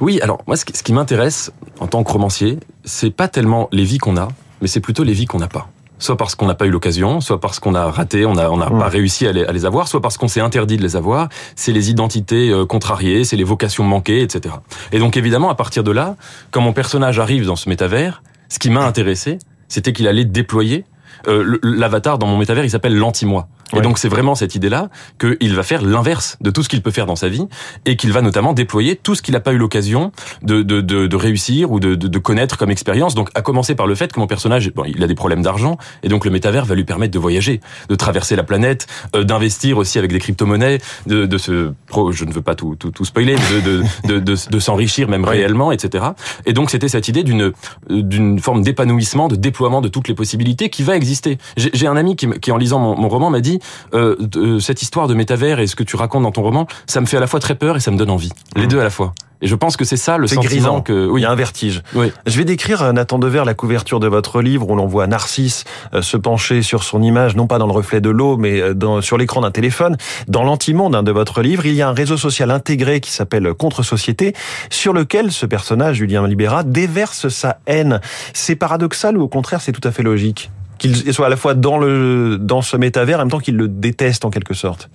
Oui, 0.00 0.20
alors 0.22 0.42
moi 0.46 0.56
ce 0.56 0.64
qui 0.64 0.92
m'intéresse 0.92 1.52
en 1.80 1.88
tant 1.88 2.04
que 2.04 2.12
romancier, 2.12 2.58
c'est 2.84 3.10
pas 3.10 3.26
tellement 3.26 3.68
les 3.72 3.84
vies 3.84 3.98
qu'on 3.98 4.16
a, 4.16 4.28
mais 4.64 4.68
c'est 4.68 4.80
plutôt 4.80 5.04
les 5.04 5.12
vies 5.12 5.26
qu'on 5.26 5.40
n'a 5.40 5.46
pas 5.46 5.68
soit 5.98 6.16
parce 6.16 6.34
qu'on 6.34 6.46
n'a 6.46 6.54
pas 6.54 6.64
eu 6.64 6.70
l'occasion, 6.70 7.20
soit 7.20 7.38
parce 7.38 7.60
qu'on 7.60 7.74
a 7.74 7.90
raté, 7.90 8.24
on 8.24 8.32
n'a 8.32 8.50
on 8.50 8.60
a 8.60 8.70
pas 8.70 8.88
réussi 8.88 9.26
à 9.26 9.32
les, 9.32 9.44
à 9.44 9.52
les, 9.52 9.66
avoir, 9.66 9.88
soit 9.88 10.00
parce 10.00 10.16
qu'on 10.16 10.26
s'est 10.26 10.40
interdit 10.40 10.76
de 10.76 10.82
les 10.82 10.96
avoir. 10.96 11.28
C'est 11.54 11.72
les 11.72 11.90
identités 11.90 12.50
euh, 12.50 12.66
contrariées, 12.66 13.24
c'est 13.24 13.36
les 13.36 13.44
vocations 13.44 13.84
manquées, 13.84 14.22
etc. 14.22 14.56
Et 14.90 14.98
donc 14.98 15.16
évidemment, 15.16 15.50
à 15.50 15.54
partir 15.54 15.84
de 15.84 15.92
là, 15.92 16.16
quand 16.50 16.60
mon 16.60 16.72
personnage 16.72 17.20
arrive 17.20 17.46
dans 17.46 17.56
ce 17.56 17.68
métavers, 17.68 18.22
ce 18.48 18.58
qui 18.58 18.70
m'a 18.70 18.84
intéressé, 18.84 19.38
c'était 19.68 19.92
qu'il 19.92 20.08
allait 20.08 20.24
déployer 20.24 20.84
euh, 21.28 21.58
l'avatar 21.62 22.18
dans 22.18 22.26
mon 22.26 22.38
métavers, 22.38 22.64
il 22.64 22.70
s'appelle 22.70 22.96
l'anti-moi. 22.96 23.46
Et 23.72 23.80
donc 23.80 23.98
c'est 23.98 24.08
vraiment 24.08 24.34
cette 24.34 24.54
idée-là 24.54 24.88
qu'il 25.18 25.54
va 25.54 25.62
faire 25.62 25.82
l'inverse 25.82 26.36
de 26.40 26.50
tout 26.50 26.62
ce 26.62 26.68
qu'il 26.68 26.82
peut 26.82 26.90
faire 26.90 27.06
dans 27.06 27.16
sa 27.16 27.28
vie 27.28 27.46
et 27.86 27.96
qu'il 27.96 28.12
va 28.12 28.22
notamment 28.22 28.52
déployer 28.52 28.96
tout 28.96 29.14
ce 29.14 29.22
qu'il 29.22 29.34
n'a 29.34 29.40
pas 29.40 29.52
eu 29.52 29.58
l'occasion 29.58 30.12
de, 30.42 30.62
de, 30.62 30.80
de, 30.80 31.06
de, 31.06 31.16
réussir 31.16 31.72
ou 31.72 31.80
de, 31.80 31.94
de, 31.94 32.18
connaître 32.18 32.56
comme 32.56 32.70
expérience. 32.70 33.14
Donc 33.14 33.30
à 33.34 33.42
commencer 33.42 33.74
par 33.74 33.86
le 33.86 33.94
fait 33.94 34.12
que 34.12 34.20
mon 34.20 34.26
personnage, 34.26 34.70
bon, 34.72 34.84
il 34.86 35.02
a 35.02 35.06
des 35.06 35.14
problèmes 35.14 35.42
d'argent 35.42 35.78
et 36.02 36.08
donc 36.08 36.24
le 36.24 36.30
métavers 36.30 36.64
va 36.64 36.74
lui 36.74 36.84
permettre 36.84 37.12
de 37.12 37.18
voyager, 37.18 37.60
de 37.88 37.94
traverser 37.94 38.36
la 38.36 38.44
planète, 38.44 38.86
euh, 39.16 39.24
d'investir 39.24 39.78
aussi 39.78 39.98
avec 39.98 40.12
des 40.12 40.18
crypto-monnaies, 40.18 40.78
de, 41.06 41.26
de 41.26 41.38
se, 41.38 41.72
je 42.10 42.24
ne 42.24 42.32
veux 42.32 42.42
pas 42.42 42.54
tout, 42.54 42.76
tout, 42.76 42.90
tout 42.90 43.04
spoiler, 43.04 43.34
de, 43.34 43.60
de, 44.08 44.18
de, 44.18 44.36
de, 44.50 44.58
s'enrichir 44.58 45.08
même 45.08 45.24
réellement, 45.24 45.72
etc. 45.72 46.04
Et 46.46 46.52
donc 46.52 46.70
c'était 46.70 46.88
cette 46.88 47.08
idée 47.08 47.22
d'une 47.22 47.52
d'une 47.88 48.38
forme 48.38 48.62
d'épanouissement, 48.62 49.28
de 49.28 49.36
déploiement 49.36 49.80
de 49.80 49.88
toutes 49.88 50.08
les 50.08 50.14
possibilités 50.14 50.70
qui 50.70 50.82
va 50.82 50.96
exister. 50.96 51.38
J'ai 51.56 51.86
un 51.86 51.96
ami 51.96 52.16
qui, 52.16 52.28
qui 52.40 52.52
en 52.52 52.56
lisant 52.56 52.78
mon, 52.78 52.96
mon 52.96 53.08
roman 53.08 53.30
m'a 53.30 53.40
dit 53.40 53.53
euh, 53.92 54.16
euh, 54.36 54.58
cette 54.58 54.82
histoire 54.82 55.08
de 55.08 55.14
métavers 55.14 55.60
et 55.60 55.66
ce 55.66 55.76
que 55.76 55.82
tu 55.82 55.96
racontes 55.96 56.22
dans 56.22 56.32
ton 56.32 56.42
roman, 56.42 56.66
ça 56.86 57.00
me 57.00 57.06
fait 57.06 57.16
à 57.16 57.20
la 57.20 57.26
fois 57.26 57.40
très 57.40 57.54
peur 57.54 57.76
et 57.76 57.80
ça 57.80 57.90
me 57.90 57.96
donne 57.96 58.10
envie. 58.10 58.30
Les 58.56 58.64
mmh. 58.64 58.68
deux 58.68 58.80
à 58.80 58.84
la 58.84 58.90
fois. 58.90 59.14
Et 59.42 59.46
je 59.46 59.54
pense 59.56 59.76
que 59.76 59.84
c'est 59.84 59.98
ça 59.98 60.16
le 60.16 60.26
sentiment 60.26 60.48
grisant. 60.48 60.80
que 60.80 61.06
oui. 61.06 61.20
il 61.20 61.24
y 61.24 61.26
a 61.26 61.30
un 61.30 61.34
vertige. 61.34 61.82
Oui. 61.94 62.10
Je 62.24 62.38
vais 62.38 62.44
décrire 62.44 62.82
euh, 62.82 62.92
Nathan 62.92 63.18
Dever 63.18 63.42
la 63.44 63.52
couverture 63.52 64.00
de 64.00 64.06
votre 64.06 64.40
livre 64.40 64.70
où 64.70 64.74
l'on 64.74 64.86
voit 64.86 65.06
Narcisse 65.06 65.64
se 66.00 66.16
pencher 66.16 66.62
sur 66.62 66.82
son 66.82 67.02
image 67.02 67.36
non 67.36 67.46
pas 67.46 67.58
dans 67.58 67.66
le 67.66 67.72
reflet 67.72 68.00
de 68.00 68.08
l'eau 68.08 68.38
mais 68.38 68.74
dans, 68.74 69.02
sur 69.02 69.18
l'écran 69.18 69.42
d'un 69.42 69.50
téléphone. 69.50 69.96
Dans 70.28 70.44
l'antimonde 70.44 70.94
hein, 70.94 71.02
de 71.02 71.12
votre 71.12 71.42
livre, 71.42 71.66
il 71.66 71.74
y 71.74 71.82
a 71.82 71.88
un 71.88 71.92
réseau 71.92 72.16
social 72.16 72.50
intégré 72.50 73.00
qui 73.00 73.10
s'appelle 73.10 73.52
Contre-société 73.52 74.34
sur 74.70 74.92
lequel 74.92 75.30
ce 75.30 75.44
personnage 75.44 75.96
Julien 75.96 76.26
Libéra 76.26 76.62
déverse 76.62 77.28
sa 77.28 77.58
haine. 77.66 78.00
C'est 78.32 78.56
paradoxal 78.56 79.18
ou 79.18 79.22
au 79.22 79.28
contraire 79.28 79.60
c'est 79.60 79.72
tout 79.72 79.86
à 79.86 79.90
fait 79.90 80.02
logique? 80.02 80.50
Qu'il 80.78 81.12
soit 81.12 81.26
à 81.26 81.30
la 81.30 81.36
fois 81.36 81.54
dans 81.54 81.78
le 81.78 82.38
dans 82.38 82.62
ce 82.62 82.76
métavers 82.76 83.18
en 83.18 83.22
même 83.22 83.30
temps 83.30 83.40
qu'il 83.40 83.56
le 83.56 83.68
déteste 83.68 84.24
en 84.24 84.30
quelque 84.30 84.54
sorte. 84.54 84.88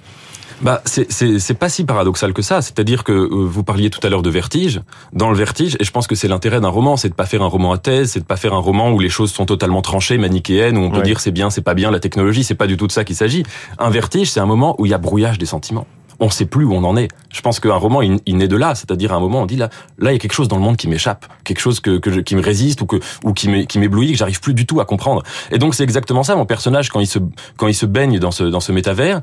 Bah, 0.61 0.81
c'est 0.85 1.57
pas 1.57 1.69
si 1.69 1.85
paradoxal 1.85 2.33
que 2.33 2.41
ça. 2.41 2.61
C'est-à-dire 2.61 3.03
que 3.03 3.13
euh, 3.13 3.27
vous 3.31 3.63
parliez 3.63 3.89
tout 3.89 4.05
à 4.05 4.09
l'heure 4.09 4.21
de 4.21 4.29
vertige. 4.29 4.81
Dans 5.13 5.29
le 5.29 5.37
vertige, 5.37 5.77
et 5.79 5.83
je 5.83 5.91
pense 5.91 6.07
que 6.07 6.15
c'est 6.15 6.27
l'intérêt 6.27 6.59
d'un 6.59 6.69
roman, 6.69 6.97
c'est 6.97 7.09
de 7.09 7.13
pas 7.13 7.25
faire 7.25 7.41
un 7.41 7.47
roman 7.47 7.71
à 7.71 7.77
thèse, 7.77 8.11
c'est 8.11 8.19
de 8.19 8.25
pas 8.25 8.35
faire 8.35 8.53
un 8.53 8.59
roman 8.59 8.91
où 8.91 8.99
les 8.99 9.09
choses 9.09 9.31
sont 9.31 9.45
totalement 9.45 9.81
tranchées, 9.81 10.17
manichéennes, 10.17 10.77
où 10.77 10.81
on 10.81 10.91
peut 10.91 11.01
dire 11.01 11.19
c'est 11.21 11.31
bien, 11.31 11.49
c'est 11.49 11.61
pas 11.61 11.73
bien, 11.73 11.91
la 11.91 11.99
technologie, 11.99 12.43
c'est 12.43 12.55
pas 12.55 12.67
du 12.67 12.77
tout 12.77 12.87
de 12.87 12.91
ça 12.91 13.03
qu'il 13.03 13.15
s'agit. 13.15 13.43
Un 13.77 13.89
vertige, 13.89 14.31
c'est 14.31 14.39
un 14.39 14.45
moment 14.45 14.75
où 14.79 14.85
il 14.85 14.89
y 14.89 14.93
a 14.93 14.97
brouillage 14.97 15.37
des 15.37 15.45
sentiments 15.45 15.87
on 16.19 16.29
sait 16.29 16.45
plus 16.45 16.65
où 16.65 16.73
on 16.73 16.83
en 16.83 16.97
est. 16.97 17.07
Je 17.31 17.41
pense 17.41 17.59
qu'un 17.59 17.75
roman, 17.75 18.01
il, 18.01 18.37
naît 18.37 18.47
de 18.47 18.55
là, 18.55 18.75
c'est-à-dire 18.75 19.13
à 19.13 19.15
un 19.15 19.19
moment, 19.19 19.41
on 19.41 19.45
dit 19.45 19.55
là, 19.55 19.69
là, 19.97 20.11
il 20.11 20.13
y 20.13 20.15
a 20.15 20.19
quelque 20.19 20.33
chose 20.33 20.47
dans 20.47 20.57
le 20.57 20.61
monde 20.61 20.77
qui 20.77 20.87
m'échappe, 20.87 21.25
quelque 21.43 21.59
chose 21.59 21.79
que, 21.79 21.97
que 21.97 22.09
qui 22.21 22.35
me 22.35 22.41
résiste 22.41 22.81
ou 22.81 22.85
que 22.85 22.97
ou 23.23 23.33
qui 23.33 23.49
m'éblouit, 23.49 24.11
que 24.11 24.17
j'arrive 24.17 24.39
plus 24.39 24.53
du 24.53 24.65
tout 24.65 24.79
à 24.79 24.85
comprendre. 24.85 25.23
Et 25.51 25.57
donc 25.57 25.75
c'est 25.75 25.83
exactement 25.83 26.23
ça, 26.23 26.35
mon 26.35 26.45
personnage 26.45 26.89
quand 26.89 26.99
il 26.99 27.07
se 27.07 27.19
quand 27.57 27.67
il 27.67 27.75
se 27.75 27.85
baigne 27.85 28.19
dans 28.19 28.31
ce 28.31 28.43
dans 28.43 28.59
ce 28.59 28.71
métavers, 28.71 29.21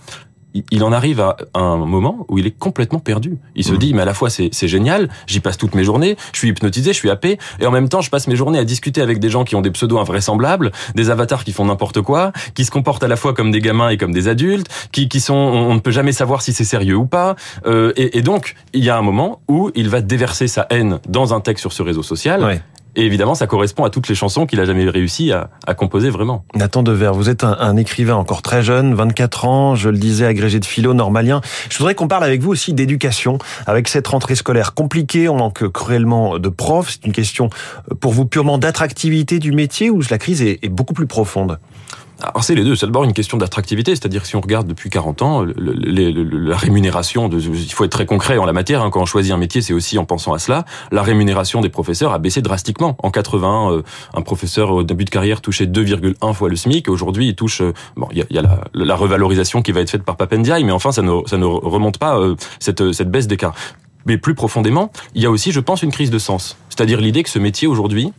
il 0.71 0.85
en 0.85 0.93
arrive 0.93 1.21
à 1.21 1.37
un 1.55 1.77
moment 1.77 2.27
où 2.29 2.39
il 2.39 2.47
est 2.47 2.57
complètement 2.59 2.99
perdu. 2.99 3.39
Il 3.55 3.65
se 3.65 3.73
mmh. 3.73 3.79
dit, 3.79 3.95
mais 3.95 4.03
à 4.03 4.05
la 4.05 4.15
fois 4.15 4.31
c'est 4.31 4.69
génial, 4.69 5.09
j'y 5.27 5.41
passe 5.41 5.57
toutes 5.57 5.75
mes 5.75 5.85
journées, 5.85 6.17
je 6.33 6.39
suis 6.39 6.49
hypnotisé, 6.49 6.93
je 6.93 6.99
suis 6.99 7.11
happé, 7.11 7.39
et 7.61 7.67
en 7.67 7.71
même 7.71 7.89
temps 7.89 8.01
je 8.01 8.11
passe 8.11 8.29
mes 8.29 8.37
journées 8.37 8.59
à 8.59 8.65
discuter 8.65 9.01
avec 9.01 9.19
des 9.19 9.29
gens 9.29 9.45
qui 9.45 9.57
ont 9.57 9.61
des 9.61 9.71
pseudos 9.71 9.99
invraisemblables, 9.99 10.73
des 10.95 11.11
avatars 11.11 11.45
qui 11.45 11.53
font 11.53 11.65
n'importe 11.65 12.01
quoi, 12.03 12.33
qui 12.55 12.65
se 12.65 12.71
comportent 12.71 13.03
à 13.03 13.09
la 13.09 13.17
fois 13.17 13.35
comme 13.35 13.51
des 13.51 13.61
gamins 13.61 13.89
et 13.89 13.97
comme 13.97 14.13
des 14.13 14.29
adultes, 14.29 14.69
qui, 14.93 15.09
qui 15.09 15.21
sont, 15.21 15.35
on, 15.35 15.75
ne 15.75 15.81
peut 15.81 15.91
jamais 15.91 16.13
savoir 16.13 16.43
si 16.43 16.53
c'est 16.53 16.65
sérieux 16.65 16.97
ou 16.97 17.07
pas. 17.07 17.37
Euh, 17.67 17.93
et, 17.97 18.19
et, 18.19 18.23
donc 18.23 18.55
il 18.73 18.85
y 18.85 18.91
a 18.91 18.97
un 18.97 19.03
moment 19.03 19.41
où 19.49 19.71
il 19.75 19.89
va 19.89 20.01
déverser 20.01 20.49
sa 20.49 20.67
haine 20.71 20.99
dans 21.09 21.35
un 21.35 21.41
texte 21.41 21.63
sur 21.63 21.73
ce 21.73 21.83
réseau 21.83 22.03
social. 22.03 22.61
Et 22.97 23.05
évidemment, 23.05 23.35
ça 23.35 23.47
correspond 23.47 23.85
à 23.85 23.91
toutes 23.91 24.09
les 24.09 24.15
chansons 24.15 24.47
qu'il 24.47 24.59
a 24.59 24.65
jamais 24.65 24.89
réussi 24.89 25.31
à, 25.31 25.49
composer 25.75 26.09
vraiment. 26.09 26.45
Nathan 26.55 26.83
Dever, 26.83 27.11
vous 27.13 27.29
êtes 27.29 27.45
un, 27.45 27.57
un, 27.61 27.77
écrivain 27.77 28.15
encore 28.15 28.41
très 28.41 28.63
jeune, 28.63 28.95
24 28.95 29.45
ans, 29.45 29.75
je 29.75 29.91
le 29.91 29.99
disais, 29.99 30.25
agrégé 30.25 30.61
de 30.61 30.65
philo, 30.65 30.95
normalien. 30.95 31.43
Je 31.69 31.77
voudrais 31.77 31.95
qu'on 31.95 32.09
parle 32.09 32.25
avec 32.25 32.41
vous 32.41 32.51
aussi 32.51 32.73
d'éducation, 32.73 33.37
avec 33.67 33.89
cette 33.89 34.07
rentrée 34.07 34.35
scolaire 34.35 34.73
compliquée, 34.73 35.29
on 35.29 35.37
manque 35.37 35.69
cruellement 35.69 36.39
de 36.39 36.49
profs. 36.49 36.93
C'est 36.93 37.05
une 37.05 37.13
question 37.13 37.51
euh, 37.91 37.95
pour 37.95 38.13
vous 38.13 38.25
purement 38.25 38.57
d'attractivité 38.57 39.39
du 39.39 39.53
métier 39.53 39.91
ou 39.91 40.01
la 40.11 40.19
crise 40.19 40.41
est, 40.41 40.59
est 40.63 40.71
beaucoup 40.71 40.95
plus 40.95 41.07
profonde? 41.07 41.59
Alors 42.23 42.45
c'est 42.45 42.55
les 42.55 42.65
deux. 42.65 42.77
C'est 42.77 42.87
d'abord 42.87 43.05
une 43.05 43.13
question 43.13 43.37
d'attractivité, 43.37 43.95
c'est-à-dire 43.95 44.25
si 44.25 44.37
on 44.37 44.41
regarde 44.41 44.67
depuis 44.67 44.89
40 44.89 45.23
ans, 45.23 45.41
le, 45.43 45.53
le, 45.57 46.23
la 46.23 46.57
rémunération, 46.57 47.29
de, 47.29 47.39
il 47.39 47.73
faut 47.73 47.85
être 47.85 47.91
très 47.91 48.07
concret 48.07 48.39
en 48.39 48.47
la 48.47 48.55
matière. 48.55 48.83
Hein, 48.83 48.91
quand 48.91 49.03
on 49.03 49.07
choisit 49.07 49.33
un 49.33 49.37
métier, 49.37 49.61
c'est 49.61 49.75
aussi 49.75 49.99
en 49.99 50.05
pensant 50.07 50.33
à 50.33 50.39
cela. 50.39 50.65
La 50.91 51.03
rémunération 51.03 51.61
des 51.61 51.69
professeurs 51.69 52.13
a 52.13 52.19
baissé 52.19 52.41
drastiquement. 52.41 52.97
En 53.03 53.11
80, 53.11 53.73
euh, 53.73 53.83
un 54.15 54.23
professeur 54.23 54.71
au 54.71 54.83
début 54.83 55.05
de 55.05 55.11
carrière 55.11 55.43
touchait 55.43 55.67
2,1 55.67 56.33
fois 56.33 56.49
le 56.49 56.57
SMIC. 56.57 56.89
Aujourd'hui, 56.89 57.29
il 57.29 57.35
touche. 57.35 57.61
Euh, 57.61 57.75
bon, 57.97 58.09
il 58.13 58.19
y 58.19 58.23
a, 58.23 58.27
y 58.31 58.39
a 58.39 58.43
la, 58.43 58.61
la, 58.73 58.97
revalorisation 58.97 59.61
qui 59.61 59.73
va 59.73 59.81
être 59.81 59.91
faite 59.91 60.05
par 60.05 60.17
Papendiaï, 60.17 60.65
mais 60.65 60.73
enfin, 60.73 60.93
ça 60.93 61.03
ne, 61.03 61.21
ça 61.27 61.37
ne 61.37 61.45
remonte 61.45 61.99
pas 61.99 62.19
euh, 62.19 62.35
cette, 62.61 62.93
cette 62.93 63.11
baisse 63.11 63.27
d'écart. 63.27 63.55
Mais 64.07 64.17
plus 64.17 64.35
profondément, 64.35 64.91
il 65.15 65.23
y 65.23 65.27
a 65.27 65.31
aussi, 65.31 65.53
je 65.53 65.61
pense, 65.61 65.83
une 65.83 65.91
crise 65.91 66.11
de 66.11 66.19
sens. 66.19 66.57
C'est-à-dire 66.71 67.01
l'idée 67.01 67.23
que 67.25 67.31
ce 67.31 67.39
métier 67.39 67.69
aujourd'hui 67.69 68.13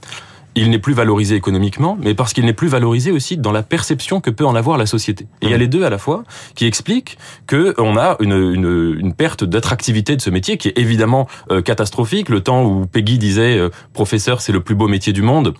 il 0.58 0.70
n'est 0.70 0.80
plus 0.80 0.94
valorisé 0.94 1.36
économiquement, 1.36 1.98
mais 2.02 2.14
parce 2.14 2.34
qu'il 2.34 2.46
n'est 2.46 2.54
plus 2.54 2.68
valorisé 2.68 3.12
aussi 3.12 3.38
dans 3.38 3.52
la 3.52 3.64
perception 3.64 4.22
que 4.22 4.30
peut 4.30 4.46
en 4.46 4.56
avoir 4.56 4.78
la 4.78 4.86
société. 4.86 5.26
Et 5.42 5.46
il 5.46 5.50
y 5.50 5.54
a 5.54 5.58
mmh. 5.58 5.60
les 5.60 5.68
deux 5.68 5.84
à 5.84 5.90
la 5.90 5.98
fois 5.98 6.24
qui 6.56 6.66
expliquent 6.66 7.18
que 7.46 7.76
on 7.78 7.98
a 7.98 8.18
une, 8.20 8.34
une, 8.34 8.98
une 9.00 9.14
perte 9.14 9.44
d'attractivité 9.44 10.16
de 10.16 10.22
ce 10.22 10.30
métier 10.30 10.58
qui 10.58 10.70
est 10.70 10.78
évidemment 10.78 11.28
euh, 11.52 11.62
catastrophique. 11.62 12.30
Le 12.30 12.42
temps 12.42 12.66
où 12.66 12.86
Peggy 12.86 13.18
disait 13.18 13.58
euh, 13.58 13.70
professeur 13.94 14.42
c'est 14.42 14.52
le 14.52 14.62
plus 14.62 14.76
beau 14.76 14.88
métier 14.88 15.14
du 15.14 15.22
monde, 15.22 15.54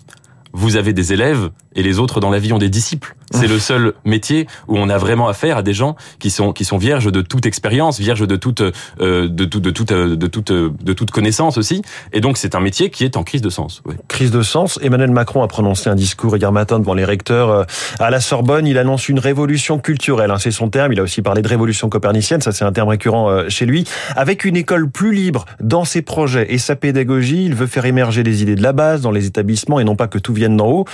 vous 0.52 0.76
avez 0.76 0.92
des 0.92 1.12
élèves 1.12 1.50
et 1.74 1.82
les 1.82 1.98
autres 1.98 2.20
dans 2.20 2.30
la 2.30 2.38
vie 2.38 2.52
ont 2.52 2.58
des 2.58 2.70
disciples. 2.70 3.14
C'est 3.30 3.46
le 3.46 3.58
seul 3.58 3.92
métier 4.04 4.46
où 4.68 4.78
on 4.78 4.88
a 4.88 4.98
vraiment 4.98 5.28
affaire 5.28 5.58
à 5.58 5.62
des 5.62 5.74
gens 5.74 5.96
qui 6.18 6.30
sont 6.30 6.52
qui 6.52 6.64
sont 6.64 6.78
vierges 6.78 7.10
de 7.12 7.20
toute 7.20 7.46
expérience, 7.46 7.98
vierges 8.00 8.26
de 8.26 8.36
toute 8.36 8.60
euh, 9.00 9.28
de 9.28 9.44
tout 9.44 9.60
de 9.60 9.70
toute 9.70 9.92
de 9.92 10.26
toute 10.26 10.52
de 10.52 10.92
toute 10.92 11.10
connaissance 11.10 11.58
aussi. 11.58 11.82
Et 12.12 12.20
donc 12.20 12.38
c'est 12.38 12.54
un 12.54 12.60
métier 12.60 12.90
qui 12.90 13.04
est 13.04 13.16
en 13.16 13.24
crise 13.24 13.42
de 13.42 13.50
sens. 13.50 13.82
Crise 14.08 14.30
de 14.30 14.42
sens. 14.42 14.78
Emmanuel 14.82 15.10
Macron 15.10 15.42
a 15.42 15.48
prononcé 15.48 15.90
un 15.90 15.94
discours 15.94 16.36
hier 16.36 16.52
matin 16.52 16.78
devant 16.78 16.94
les 16.94 17.04
recteurs 17.04 17.50
euh, 17.50 17.64
à 17.98 18.10
la 18.10 18.20
Sorbonne. 18.20 18.66
Il 18.66 18.78
annonce 18.78 19.08
une 19.08 19.18
révolution 19.18 19.78
culturelle. 19.78 20.30
Hein, 20.30 20.38
c'est 20.38 20.50
son 20.50 20.70
terme. 20.70 20.92
Il 20.92 21.00
a 21.00 21.02
aussi 21.02 21.22
parlé 21.22 21.42
de 21.42 21.48
révolution 21.48 21.88
copernicienne. 21.88 22.40
Ça 22.40 22.52
c'est 22.52 22.64
un 22.64 22.72
terme 22.72 22.88
récurrent 22.88 23.28
euh, 23.28 23.48
chez 23.48 23.66
lui. 23.66 23.84
Avec 24.16 24.44
une 24.44 24.56
école 24.56 24.90
plus 24.90 25.12
libre 25.12 25.44
dans 25.60 25.84
ses 25.84 26.02
projets 26.02 26.52
et 26.52 26.58
sa 26.58 26.76
pédagogie, 26.76 27.44
il 27.44 27.54
veut 27.54 27.66
faire 27.66 27.84
émerger 27.84 28.22
les 28.22 28.42
idées 28.42 28.56
de 28.56 28.62
la 28.62 28.72
base 28.72 29.02
dans 29.02 29.10
les 29.10 29.26
établissements 29.26 29.80
et 29.80 29.84
non 29.84 29.96
pas 29.96 30.08
que 30.08 30.18
tout 30.18 30.32
vienne 30.32 30.56
d'en 30.56 30.68
haut. 30.68 30.84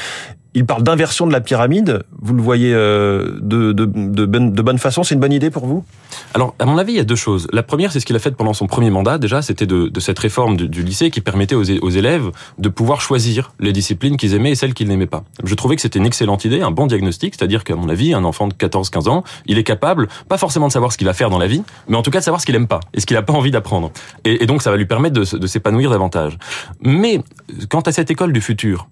Il 0.56 0.66
parle 0.66 0.84
d'inversion 0.84 1.26
de 1.26 1.32
la 1.32 1.40
pyramide. 1.40 2.04
Vous 2.20 2.32
le 2.32 2.40
voyez 2.42 2.72
euh, 2.72 3.38
de, 3.40 3.72
de, 3.72 3.86
de, 3.86 4.24
de 4.24 4.62
bonne 4.62 4.78
façon. 4.78 5.02
C'est 5.02 5.14
une 5.14 5.20
bonne 5.20 5.32
idée 5.32 5.50
pour 5.50 5.66
vous? 5.66 5.84
Alors, 6.32 6.54
à 6.60 6.64
mon 6.64 6.78
avis, 6.78 6.92
il 6.92 6.96
y 6.96 7.00
a 7.00 7.04
deux 7.04 7.16
choses. 7.16 7.48
La 7.52 7.64
première, 7.64 7.90
c'est 7.90 7.98
ce 7.98 8.06
qu'il 8.06 8.14
a 8.14 8.20
fait 8.20 8.30
pendant 8.30 8.52
son 8.52 8.68
premier 8.68 8.90
mandat. 8.90 9.18
Déjà, 9.18 9.42
c'était 9.42 9.66
de, 9.66 9.88
de, 9.88 10.00
cette 10.00 10.18
réforme 10.18 10.56
du, 10.56 10.68
du, 10.68 10.84
lycée 10.84 11.10
qui 11.10 11.20
permettait 11.20 11.56
aux, 11.56 11.68
aux, 11.68 11.90
élèves 11.90 12.30
de 12.58 12.68
pouvoir 12.68 13.00
choisir 13.00 13.52
les 13.58 13.72
disciplines 13.72 14.16
qu'ils 14.16 14.34
aimaient 14.34 14.52
et 14.52 14.54
celles 14.54 14.74
qu'ils 14.74 14.86
n'aimaient 14.86 15.06
pas. 15.06 15.24
Je 15.42 15.54
trouvais 15.56 15.74
que 15.74 15.82
c'était 15.82 15.98
une 15.98 16.06
excellente 16.06 16.44
idée, 16.44 16.60
un 16.60 16.70
bon 16.70 16.86
diagnostic. 16.86 17.34
C'est-à-dire 17.34 17.64
qu'à 17.64 17.74
mon 17.74 17.88
avis, 17.88 18.14
un 18.14 18.22
enfant 18.22 18.46
de 18.46 18.54
14-15 18.54 19.08
ans, 19.08 19.24
il 19.46 19.58
est 19.58 19.64
capable, 19.64 20.06
pas 20.28 20.38
forcément 20.38 20.68
de 20.68 20.72
savoir 20.72 20.92
ce 20.92 20.98
qu'il 20.98 21.08
va 21.08 21.14
faire 21.14 21.30
dans 21.30 21.38
la 21.38 21.48
vie, 21.48 21.64
mais 21.88 21.96
en 21.96 22.02
tout 22.02 22.12
cas 22.12 22.20
de 22.20 22.24
savoir 22.24 22.40
ce 22.40 22.46
qu'il 22.46 22.54
aime 22.54 22.68
pas 22.68 22.80
et 22.92 23.00
ce 23.00 23.06
qu'il 23.06 23.16
n'a 23.16 23.22
pas 23.22 23.32
envie 23.32 23.50
d'apprendre. 23.50 23.90
Et, 24.24 24.46
donc, 24.46 24.62
ça 24.62 24.70
va 24.70 24.76
lui 24.76 24.86
permettre 24.86 25.20
de 25.20 25.46
s'épanouir 25.48 25.90
davantage. 25.90 26.38
Mais 26.80 27.20
quant 27.68 27.80
à 27.80 27.90
cette 27.90 28.12
école 28.12 28.32
du 28.32 28.40
futur, 28.40 28.86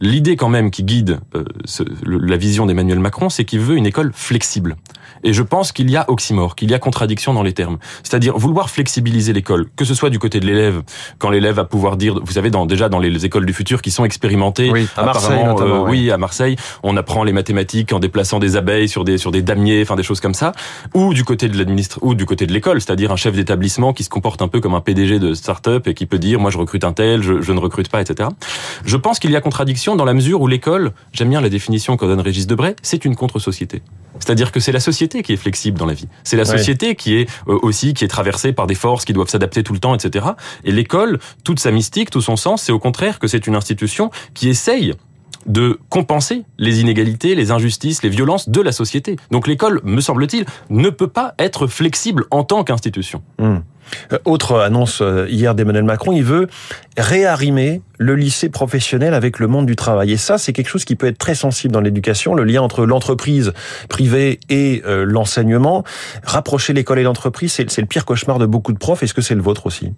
L'idée 0.00 0.36
quand 0.36 0.48
même 0.48 0.70
qui 0.70 0.84
guide 0.84 1.20
euh, 1.34 1.44
la 2.04 2.36
vision 2.36 2.66
d'Emmanuel 2.66 2.98
Macron, 2.98 3.28
c'est 3.28 3.44
qu'il 3.44 3.60
veut 3.60 3.76
une 3.76 3.86
école 3.86 4.12
flexible. 4.14 4.76
Et 5.24 5.32
je 5.32 5.42
pense 5.42 5.72
qu'il 5.72 5.90
y 5.90 5.96
a 5.96 6.04
oxymore, 6.08 6.54
qu'il 6.54 6.70
y 6.70 6.74
a 6.74 6.78
contradiction 6.78 7.34
dans 7.34 7.42
les 7.42 7.52
termes. 7.52 7.78
C'est-à-dire 8.02 8.36
vouloir 8.36 8.70
flexibiliser 8.70 9.32
l'école, 9.32 9.66
que 9.76 9.84
ce 9.84 9.94
soit 9.94 10.10
du 10.10 10.18
côté 10.18 10.40
de 10.40 10.46
l'élève, 10.46 10.82
quand 11.18 11.30
l'élève 11.30 11.56
va 11.56 11.64
pouvoir 11.64 11.96
dire, 11.96 12.20
vous 12.22 12.32
savez, 12.32 12.50
dans, 12.50 12.66
déjà 12.66 12.88
dans 12.88 12.98
les 12.98 13.24
écoles 13.24 13.46
du 13.46 13.52
futur 13.52 13.82
qui 13.82 13.90
sont 13.90 14.04
expérimentées, 14.04 14.70
oui, 14.70 14.88
à 14.96 15.04
Marseille, 15.04 15.44
euh, 15.44 15.84
oui, 15.88 16.10
à 16.10 16.18
Marseille, 16.18 16.56
on 16.82 16.96
apprend 16.96 17.24
les 17.24 17.32
mathématiques 17.32 17.92
en 17.92 17.98
déplaçant 17.98 18.38
des 18.38 18.56
abeilles 18.56 18.88
sur 18.88 19.04
des 19.04 19.18
sur 19.18 19.30
des 19.30 19.42
damiers, 19.42 19.82
enfin 19.82 19.96
des 19.96 20.02
choses 20.02 20.20
comme 20.20 20.34
ça, 20.34 20.52
ou 20.94 21.14
du 21.14 21.24
côté 21.24 21.48
de 21.48 21.56
l'administre 21.56 21.98
ou 22.02 22.14
du 22.14 22.26
côté 22.26 22.46
de 22.46 22.52
l'école, 22.52 22.80
c'est-à-dire 22.80 23.10
un 23.12 23.16
chef 23.16 23.34
d'établissement 23.34 23.92
qui 23.92 24.04
se 24.04 24.10
comporte 24.10 24.42
un 24.42 24.48
peu 24.48 24.60
comme 24.60 24.74
un 24.74 24.80
PDG 24.80 25.18
de 25.18 25.34
start-up 25.34 25.86
et 25.88 25.94
qui 25.94 26.06
peut 26.06 26.18
dire, 26.18 26.40
moi 26.40 26.50
je 26.50 26.58
recrute 26.58 26.84
un 26.84 26.92
tel, 26.92 27.22
je, 27.22 27.40
je 27.40 27.52
ne 27.52 27.58
recrute 27.58 27.88
pas, 27.88 28.00
etc. 28.00 28.28
Je 28.84 28.96
pense 28.96 29.18
qu'il 29.18 29.30
y 29.30 29.36
a 29.36 29.40
contradiction 29.40 29.75
dans 29.96 30.04
la 30.04 30.14
mesure 30.14 30.40
où 30.40 30.46
l'école, 30.46 30.92
j'aime 31.12 31.28
bien 31.28 31.40
la 31.40 31.48
définition 31.48 31.96
qu'en 31.96 32.06
donne 32.06 32.20
Régis 32.20 32.46
Debray, 32.46 32.74
c'est 32.82 33.04
une 33.04 33.14
contre-société. 33.14 33.82
C'est-à-dire 34.18 34.50
que 34.50 34.60
c'est 34.60 34.72
la 34.72 34.80
société 34.80 35.22
qui 35.22 35.34
est 35.34 35.36
flexible 35.36 35.78
dans 35.78 35.86
la 35.86 35.92
vie. 35.92 36.08
C'est 36.24 36.36
la 36.36 36.46
société 36.46 36.94
qui 36.94 37.16
est 37.16 37.28
euh, 37.48 37.58
aussi 37.62 37.92
qui 37.92 38.04
est 38.04 38.08
traversée 38.08 38.52
par 38.52 38.66
des 38.66 38.74
forces 38.74 39.04
qui 39.04 39.12
doivent 39.12 39.28
s'adapter 39.28 39.62
tout 39.62 39.74
le 39.74 39.78
temps, 39.78 39.94
etc. 39.94 40.26
Et 40.64 40.72
l'école, 40.72 41.18
toute 41.44 41.60
sa 41.60 41.70
mystique, 41.70 42.10
tout 42.10 42.22
son 42.22 42.36
sens, 42.36 42.62
c'est 42.62 42.72
au 42.72 42.78
contraire 42.78 43.18
que 43.18 43.28
c'est 43.28 43.46
une 43.46 43.54
institution 43.54 44.10
qui 44.32 44.48
essaye 44.48 44.94
de 45.44 45.78
compenser 45.90 46.42
les 46.58 46.80
inégalités, 46.80 47.34
les 47.34 47.50
injustices, 47.50 48.02
les 48.02 48.08
violences 48.08 48.48
de 48.48 48.60
la 48.60 48.72
société. 48.72 49.16
Donc 49.30 49.46
l'école, 49.46 49.80
me 49.84 50.00
semble-t-il, 50.00 50.46
ne 50.70 50.90
peut 50.90 51.08
pas 51.08 51.34
être 51.38 51.66
flexible 51.66 52.24
en 52.30 52.42
tant 52.42 52.64
qu'institution. 52.64 53.22
Hmm. 53.38 53.58
Euh, 54.12 54.18
autre 54.24 54.58
annonce 54.60 55.00
euh, 55.00 55.26
hier 55.28 55.54
d'Emmanuel 55.54 55.84
Macron, 55.84 56.12
il 56.12 56.24
veut 56.24 56.48
réarrimer 56.96 57.82
le 57.98 58.14
lycée 58.14 58.48
professionnel 58.48 59.14
avec 59.14 59.38
le 59.38 59.46
monde 59.46 59.66
du 59.66 59.76
travail. 59.76 60.12
Et 60.12 60.16
ça, 60.16 60.38
c'est 60.38 60.52
quelque 60.52 60.68
chose 60.68 60.84
qui 60.84 60.96
peut 60.96 61.06
être 61.06 61.18
très 61.18 61.34
sensible 61.34 61.72
dans 61.72 61.80
l'éducation, 61.80 62.34
le 62.34 62.44
lien 62.44 62.62
entre 62.62 62.84
l'entreprise 62.84 63.52
privée 63.88 64.40
et 64.48 64.82
euh, 64.86 65.04
l'enseignement. 65.04 65.84
Rapprocher 66.24 66.72
l'école 66.72 66.98
et 66.98 67.02
l'entreprise, 67.02 67.52
c'est 67.52 67.80
le 67.80 67.86
pire 67.86 68.04
cauchemar 68.04 68.38
de 68.38 68.46
beaucoup 68.46 68.72
de 68.72 68.78
profs. 68.78 69.02
Est-ce 69.02 69.14
que 69.14 69.22
c'est 69.22 69.34
le 69.34 69.42
vôtre 69.42 69.66
aussi? 69.66 69.92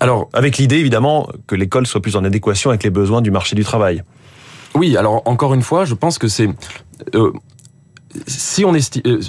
Alors, 0.00 0.28
avec 0.32 0.58
l'idée 0.58 0.76
évidemment 0.76 1.28
que 1.46 1.54
l'école 1.54 1.86
soit 1.86 2.02
plus 2.02 2.16
en 2.16 2.24
adéquation 2.24 2.70
avec 2.70 2.82
les 2.82 2.90
besoins 2.90 3.22
du 3.22 3.30
marché 3.30 3.56
du 3.56 3.64
travail. 3.64 4.02
Oui, 4.74 4.96
alors 4.96 5.22
encore 5.24 5.54
une 5.54 5.62
fois, 5.62 5.84
je 5.84 5.94
pense 5.94 6.18
que 6.18 6.28
c'est 6.28 6.48
euh, 7.14 7.32
si 8.26 8.64
on 8.64 8.74
estime 8.74 9.02
euh, 9.06 9.20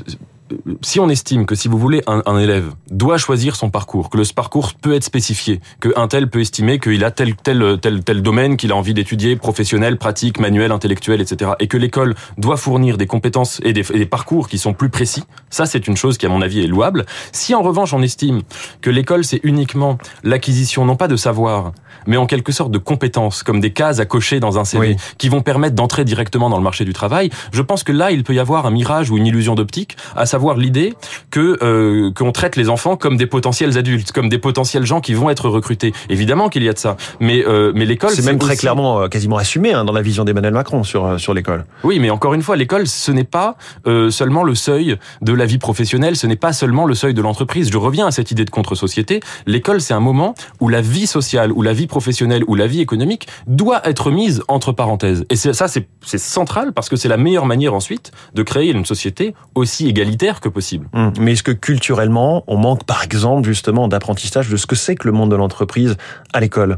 si 0.82 1.00
on 1.00 1.10
estime 1.10 1.46
que 1.46 1.56
si 1.56 1.68
vous 1.68 1.78
voulez 1.78 2.04
un, 2.08 2.22
un, 2.26 2.38
élève 2.38 2.72
doit 2.92 3.18
choisir 3.18 3.56
son 3.56 3.70
parcours, 3.70 4.10
que 4.10 4.18
le 4.18 4.24
parcours 4.34 4.74
peut 4.74 4.94
être 4.94 5.04
spécifié, 5.04 5.60
que 5.80 5.90
un 5.96 6.08
tel 6.08 6.30
peut 6.30 6.42
estimer 6.42 6.80
qu'il 6.80 7.04
a 7.04 7.12
tel 7.12 7.36
tel 7.36 7.80
tel 7.82 8.04
tel 8.04 8.22
domaine 8.22 8.58
qu'il 8.58 8.72
a 8.72 8.76
envie 8.76 8.94
d'étudier, 8.94 9.36
professionnel, 9.36 9.98
pratique, 9.98 10.40
manuel, 10.40 10.72
intellectuel, 10.72 11.22
etc., 11.22 11.52
et 11.60 11.68
que 11.68 11.78
l'école 11.78 12.16
doit 12.38 12.58
fournir 12.58 12.98
des 12.98 13.08
compétences 13.08 13.60
et 13.64 13.74
des, 13.74 13.92
et 13.92 13.98
des, 13.98 14.06
parcours 14.06 14.48
qui 14.48 14.58
sont 14.58 14.74
plus 14.74 14.90
précis, 14.90 15.24
ça 15.50 15.66
c'est 15.66 15.88
une 15.88 15.98
chose 15.98 16.18
qui 16.18 16.26
à 16.26 16.30
mon 16.30 16.42
avis 16.42 16.64
est 16.64 16.68
louable. 16.68 17.06
Si 17.32 17.56
en 17.56 17.64
revanche 17.64 17.94
on 17.94 18.02
estime 18.02 18.44
que 18.82 18.90
l'école 18.90 19.24
c'est 19.24 19.40
uniquement 19.44 19.98
l'acquisition 20.24 20.86
non 20.86 20.96
pas 20.96 21.08
de 21.08 21.16
savoir, 21.16 21.72
mais 22.06 22.18
en 22.18 22.28
quelque 22.28 22.52
sorte 22.52 22.72
de 22.72 22.78
compétences, 22.78 23.42
comme 23.42 23.60
des 23.60 23.74
cases 23.74 24.00
à 24.00 24.06
cocher 24.06 24.40
dans 24.40 24.60
un 24.60 24.66
CV, 24.66 24.96
qui 25.18 25.30
vont 25.30 25.42
permettre 25.42 25.76
d'entrer 25.76 26.06
directement 26.06 26.50
dans 26.50 26.58
le 26.58 26.64
marché 26.64 26.86
du 26.86 26.94
travail, 26.94 27.32
je 27.52 27.62
pense 27.62 27.84
que 27.84 27.92
là 27.92 28.12
il 28.12 28.24
peut 28.24 28.36
y 28.36 28.40
avoir 28.40 28.68
un 28.68 28.72
mirage 28.72 29.10
ou 29.10 29.18
une 29.18 29.26
illusion 29.26 29.56
d'optique 29.56 29.98
à 30.16 30.26
savoir 30.36 30.58
l'idée 30.58 30.94
que 31.32 31.58
euh, 31.64 32.12
qu'on 32.12 32.34
traite 32.34 32.58
les 32.58 32.68
enfants 32.68 32.98
comme 32.98 33.16
des 33.16 33.26
potentiels 33.26 33.78
adultes, 33.78 34.12
comme 34.12 34.28
des 34.28 34.38
potentiels 34.38 34.86
gens 34.86 35.00
qui 35.00 35.14
vont 35.14 35.30
être 35.30 35.48
recrutés. 35.48 35.94
Évidemment 36.10 36.50
qu'il 36.50 36.64
y 36.64 36.68
a 36.68 36.74
de 36.74 36.78
ça, 36.78 36.98
mais 37.22 37.46
euh, 37.48 37.72
mais 37.74 37.86
l'école 37.86 38.10
c'est 38.10 38.26
même 38.26 38.38
très 38.38 38.58
clairement 38.58 39.00
euh, 39.00 39.08
quasiment 39.08 39.38
assumé 39.38 39.72
hein, 39.72 39.86
dans 39.86 39.94
la 39.94 40.02
vision 40.02 40.26
d'Emmanuel 40.26 40.54
Macron 40.54 40.84
sur 40.84 41.06
euh, 41.06 41.18
sur 41.18 41.34
l'école. 41.34 41.64
Oui, 41.86 42.00
mais 42.00 42.10
encore 42.10 42.34
une 42.34 42.42
fois, 42.42 42.58
l'école 42.58 42.86
ce 42.86 43.14
n'est 43.14 43.32
pas 43.40 43.56
euh, 43.88 44.12
seulement 44.12 44.44
le 44.44 44.56
seuil 44.56 44.98
de 45.22 45.32
la 45.32 45.46
vie 45.46 45.58
professionnelle, 45.58 46.18
ce 46.18 46.28
n'est 46.28 46.36
pas 46.48 46.52
seulement 46.52 46.86
le 46.86 46.96
seuil 46.96 47.14
de 47.14 47.22
l'entreprise. 47.22 47.72
Je 47.72 47.78
reviens 47.78 48.08
à 48.08 48.12
cette 48.12 48.32
idée 48.32 48.44
de 48.44 48.50
contre-société. 48.50 49.22
L'école 49.46 49.80
c'est 49.80 49.94
un 49.94 50.02
moment 50.02 50.36
où 50.60 50.68
la 50.68 50.82
vie 50.82 51.08
sociale, 51.08 51.54
où 51.54 51.62
la 51.62 51.72
vie 51.72 51.88
professionnelle, 51.88 52.44
où 52.50 52.56
la 52.56 52.68
vie 52.68 52.82
économique 52.82 53.30
doit 53.48 53.88
être 53.88 54.12
mise 54.12 54.44
entre 54.50 54.74
parenthèses. 54.74 55.24
Et 55.30 55.38
ça 55.38 55.70
c'est 55.70 55.88
c'est 56.04 56.18
central 56.18 56.74
parce 56.74 56.90
que 56.90 56.98
c'est 56.98 57.12
la 57.16 57.22
meilleure 57.26 57.46
manière 57.46 57.74
ensuite 57.74 58.12
de 58.34 58.44
créer 58.44 58.72
une 58.72 58.86
société 58.86 59.34
aussi 59.56 59.88
égalitaire 59.88 60.25
que 60.34 60.50
possible. 60.50 60.88
Hum. 60.94 61.14
Mais 61.20 61.34
est-ce 61.34 61.44
que 61.44 61.52
culturellement, 61.52 62.44
on 62.48 62.58
manque 62.58 62.84
par 62.84 63.04
exemple 63.04 63.48
justement 63.48 63.88
d'apprentissage 63.88 64.50
de 64.50 64.58
ce 64.58 64.66
que 64.66 64.76
c'est 64.76 64.96
que 64.96 65.08
le 65.08 65.14
monde 65.14 65.32
de 65.32 65.36
l'entreprise 65.36 65.98
à 66.34 66.40
l'école? 66.40 66.78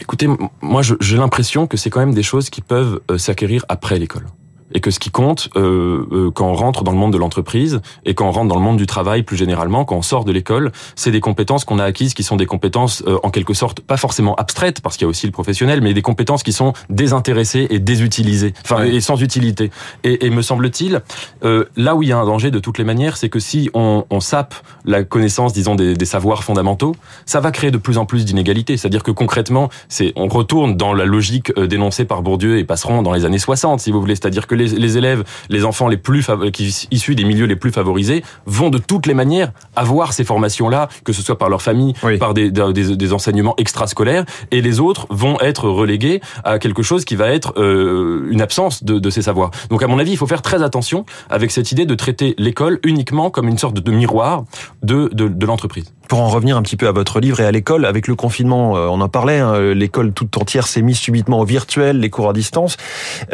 Écoutez, 0.00 0.28
moi 0.62 0.82
j'ai 1.00 1.16
l'impression 1.16 1.66
que 1.66 1.76
c'est 1.76 1.90
quand 1.90 2.00
même 2.00 2.14
des 2.14 2.22
choses 2.22 2.50
qui 2.50 2.60
peuvent 2.60 3.00
euh, 3.10 3.18
s'acquérir 3.18 3.64
après 3.68 3.98
l'école 3.98 4.26
et 4.72 4.80
que 4.80 4.90
ce 4.90 4.98
qui 4.98 5.10
compte 5.10 5.48
euh, 5.56 6.06
euh, 6.12 6.30
quand 6.30 6.46
on 6.46 6.54
rentre 6.54 6.84
dans 6.84 6.92
le 6.92 6.98
monde 6.98 7.12
de 7.12 7.18
l'entreprise 7.18 7.80
et 8.04 8.14
quand 8.14 8.28
on 8.28 8.32
rentre 8.32 8.48
dans 8.48 8.58
le 8.58 8.62
monde 8.62 8.76
du 8.76 8.86
travail 8.86 9.22
plus 9.22 9.36
généralement, 9.36 9.84
quand 9.84 9.96
on 9.96 10.02
sort 10.02 10.24
de 10.24 10.32
l'école, 10.32 10.72
c'est 10.94 11.10
des 11.10 11.20
compétences 11.20 11.64
qu'on 11.64 11.78
a 11.78 11.84
acquises 11.84 12.14
qui 12.14 12.22
sont 12.22 12.36
des 12.36 12.46
compétences 12.46 13.02
euh, 13.06 13.18
en 13.22 13.30
quelque 13.30 13.54
sorte 13.54 13.80
pas 13.80 13.96
forcément 13.96 14.34
abstraites 14.36 14.80
parce 14.80 14.96
qu'il 14.96 15.04
y 15.04 15.06
a 15.06 15.08
aussi 15.08 15.26
le 15.26 15.32
professionnel, 15.32 15.80
mais 15.80 15.94
des 15.94 16.02
compétences 16.02 16.42
qui 16.42 16.52
sont 16.52 16.72
désintéressées 16.90 17.66
et 17.70 17.78
désutilisées, 17.78 18.54
enfin 18.64 18.84
et 18.84 19.00
sans 19.00 19.22
utilité. 19.22 19.70
Et, 20.04 20.26
et 20.26 20.30
me 20.30 20.42
semble-t-il, 20.42 21.00
euh, 21.44 21.64
là 21.76 21.94
où 21.94 22.02
il 22.02 22.08
y 22.08 22.12
a 22.12 22.18
un 22.18 22.26
danger 22.26 22.50
de 22.50 22.58
toutes 22.58 22.78
les 22.78 22.84
manières, 22.84 23.16
c'est 23.16 23.28
que 23.28 23.38
si 23.38 23.70
on, 23.74 24.04
on 24.10 24.20
sape 24.20 24.54
la 24.84 25.04
connaissance, 25.04 25.52
disons 25.52 25.74
des, 25.74 25.94
des, 25.94 26.04
savoirs 26.04 26.44
fondamentaux, 26.44 26.94
ça 27.26 27.40
va 27.40 27.50
créer 27.50 27.70
de 27.70 27.78
plus 27.78 27.98
en 27.98 28.06
plus 28.06 28.24
d'inégalités. 28.24 28.76
C'est-à-dire 28.76 29.02
que 29.02 29.10
concrètement, 29.10 29.68
c'est 29.88 30.12
on 30.16 30.28
retourne 30.28 30.76
dans 30.76 30.92
la 30.92 31.04
logique 31.04 31.54
dénoncée 31.58 32.04
par 32.04 32.22
Bourdieu 32.22 32.58
et 32.58 32.64
Passeron 32.64 33.02
dans 33.02 33.12
les 33.12 33.24
années 33.24 33.38
60, 33.38 33.80
si 33.80 33.90
vous 33.90 34.00
voulez, 34.00 34.14
c'est-à-dire 34.14 34.46
que 34.46 34.54
les, 34.58 34.68
les 34.68 34.98
élèves, 34.98 35.24
les 35.48 35.64
enfants 35.64 35.88
les 35.88 35.96
plus 35.96 36.26
qui 36.52 36.86
issus 36.90 37.14
des 37.14 37.24
milieux 37.24 37.46
les 37.46 37.56
plus 37.56 37.70
favorisés 37.70 38.22
vont 38.46 38.70
de 38.70 38.78
toutes 38.78 39.06
les 39.06 39.14
manières 39.14 39.52
avoir 39.76 40.12
ces 40.12 40.24
formations-là, 40.24 40.88
que 41.04 41.12
ce 41.12 41.22
soit 41.22 41.38
par 41.38 41.48
leur 41.48 41.62
famille, 41.62 41.94
par 42.18 42.34
des, 42.34 42.50
des, 42.50 42.96
des, 42.96 43.12
enseignements 43.12 43.54
extrascolaires, 43.56 44.24
et 44.50 44.60
les 44.60 44.80
autres 44.80 45.06
vont 45.10 45.38
être 45.40 45.68
relégués 45.68 46.20
à 46.44 46.58
quelque 46.58 46.82
chose 46.82 47.04
qui 47.04 47.16
va 47.16 47.28
être 47.28 47.54
euh, 47.56 48.28
une 48.30 48.42
absence 48.42 48.84
de, 48.84 48.98
de 48.98 49.10
ces 49.10 49.22
savoirs. 49.22 49.50
Donc 49.70 49.82
à 49.82 49.86
mon 49.86 49.98
avis, 49.98 50.12
il 50.12 50.16
faut 50.16 50.26
faire 50.26 50.42
très 50.42 50.62
attention 50.62 51.04
avec 51.30 51.50
cette 51.50 51.72
idée 51.72 51.86
de 51.86 51.94
traiter 51.94 52.34
l'école 52.38 52.80
uniquement 52.84 53.30
comme 53.30 53.48
une 53.48 53.58
sorte 53.58 53.80
de, 53.80 53.92
miroir 53.92 54.44
de, 54.82 55.08
de, 55.12 55.28
de 55.28 55.46
l'entreprise. 55.46 55.92
Pour 56.08 56.20
en 56.20 56.28
revenir 56.28 56.56
un 56.56 56.62
petit 56.62 56.76
peu 56.76 56.88
à 56.88 56.92
votre 56.92 57.20
livre 57.20 57.40
et 57.40 57.44
à 57.44 57.52
l'école, 57.52 57.84
avec 57.84 58.08
le 58.08 58.14
confinement, 58.14 58.78
euh, 58.78 58.86
on 58.86 59.00
en 59.02 59.08
parlait, 59.10 59.40
hein, 59.40 59.74
l'école 59.74 60.12
toute 60.12 60.34
entière 60.38 60.66
s'est 60.66 60.80
mise 60.80 60.98
subitement 60.98 61.40
au 61.40 61.44
virtuel, 61.44 62.00
les 62.00 62.08
cours 62.08 62.30
à 62.30 62.32
distance. 62.32 62.78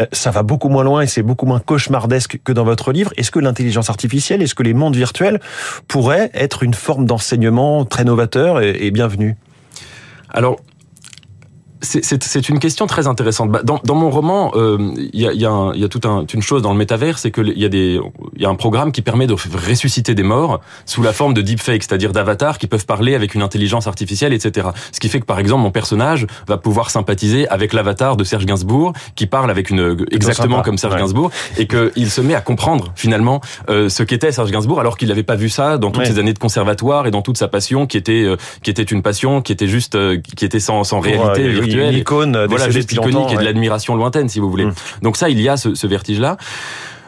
Euh, 0.01 0.07
ça 0.11 0.33
va 0.33 0.43
beaucoup 0.43 0.69
moins 0.69 0.83
loin 0.83 1.03
et 1.03 1.07
c'est 1.07 1.23
beaucoup 1.23 1.47
moins 1.47 1.61
cauchemardesque 1.61 2.41
que 2.43 2.53
dans 2.53 2.65
votre 2.65 2.91
livre. 2.91 3.13
Est-ce 3.17 3.31
que 3.31 3.39
l'intelligence 3.39 3.91
artificielle, 3.91 4.43
est-ce 4.43 4.57
que 4.57 4.65
les 4.65 4.75
mondes 4.75 4.97
virtuels 4.97 5.41
pourraient 5.87 6.33
être 6.35 6.65
une 6.65 6.75
forme 6.75 7.07
d'enseignement 7.07 7.85
très 7.85 8.03
novateur 8.03 8.61
et, 8.61 8.77
et 8.87 8.91
bienvenue 8.91 9.37
Alors, 10.31 10.59
c'est 11.85 12.49
une 12.49 12.59
question 12.59 12.87
très 12.87 13.07
intéressante. 13.07 13.51
Bah, 13.51 13.61
dans, 13.63 13.81
dans 13.85 13.95
mon 13.95 14.11
roman, 14.11 14.53
euh, 14.55 14.93
il 15.13 15.21
y, 15.21 15.27
a, 15.27 15.33
y, 15.33 15.45
a 15.45 15.73
y, 15.75 15.85
a, 15.85 15.89
toute 15.89 16.07
un, 16.07 16.25
une 16.33 16.43
chose 16.43 16.63
dans 16.63 16.73
le 16.73 16.79
métavers, 16.79 17.19
c'est 17.19 17.31
qu'il 17.31 17.59
y 17.59 17.65
a 17.65 17.69
des, 17.69 18.01
y 18.37 18.45
a 18.45 18.49
un 18.49 18.55
programme 18.55 18.93
qui 18.93 19.03
permet 19.03 19.27
de 19.27 19.35
ressusciter 19.35 20.15
des 20.15 20.23
morts 20.23 20.61
sous 20.87 21.03
la 21.03 21.13
forme 21.13 21.35
de 21.35 21.43
deepfake, 21.43 21.83
c'est-à-dire 21.83 22.13
d'avatars 22.13 22.59
qui 22.59 22.67
peuvent 22.67 22.87
parler 22.87 23.15
avec 23.15 23.35
une 23.35 23.43
intelligence 23.43 23.87
artificielle, 23.87 24.33
etc. 24.33 24.69
Ce 24.93 25.01
qui 25.01 25.09
fait 25.09 25.21
que 25.21 25.27
par 25.27 25.39
exemple 25.39 25.63
mon 25.63 25.71
personnage 25.71 26.27
va 26.49 26.57
pouvoir 26.57 26.91
sympathiser 26.91 27.49
avec 27.49 27.73
l'avatar 27.73 28.17
de 28.17 28.25
Serge 28.25 28.47
Gainsbourg, 28.47 28.93
qui 29.15 29.27
parle 29.27 29.51
avec 29.51 29.71
une 29.71 30.05
exactement 30.11 30.63
comme 30.63 30.79
Serge 30.79 30.97
Gainsbourg, 30.97 31.31
et 31.59 31.67
qu'il 31.67 32.11
se 32.11 32.21
met 32.21 32.35
à 32.35 32.41
comprendre 32.41 32.93
finalement 32.95 33.41
euh, 33.69 33.89
ce 33.89 34.03
qu'était 34.03 34.33
Serge 34.33 34.51
Gainsbourg, 34.51 34.81
alors 34.81 34.97
qu'il 34.97 35.09
n'avait 35.09 35.23
pas 35.23 35.37
vu 35.37 35.49
ça 35.49 35.79
dans 35.79 35.91
toutes 35.91 36.07
ses 36.07 36.19
années 36.19 36.33
de 36.33 36.39
conservatoire 36.39 37.07
et 37.07 37.11
dans 37.11 37.23
toute 37.23 37.39
sa 37.39 37.49
passion, 37.49 37.87
qui 37.87 37.97
était 37.97 38.25
euh, 38.25 38.37
qui 38.63 38.71
était 38.71 38.83
une 38.83 39.03
passion, 39.03 39.43
qui 39.43 39.53
était 39.53 39.69
juste, 39.69 39.95
euh, 39.95 40.19
qui 40.37 40.45
était 40.45 40.61
sans, 40.61 40.85
sans 40.85 41.01
réalité 41.01 41.43
une 41.75 41.95
icône 41.95 42.47
voilà, 42.47 42.71
juste 42.71 42.93
iconique 42.93 43.33
et 43.33 43.37
de 43.37 43.43
l'admiration 43.43 43.95
lointaine, 43.95 44.29
si 44.29 44.41
vous 44.41 44.51
voulez. 44.51 44.67
Mmh. 44.67 44.75
Donc 45.03 45.17
ça, 45.17 45.29
il 45.29 45.41
y 45.41 45.49
a 45.49 45.57
ce, 45.57 45.75
ce 45.75 45.87
vertige-là. 45.87 46.37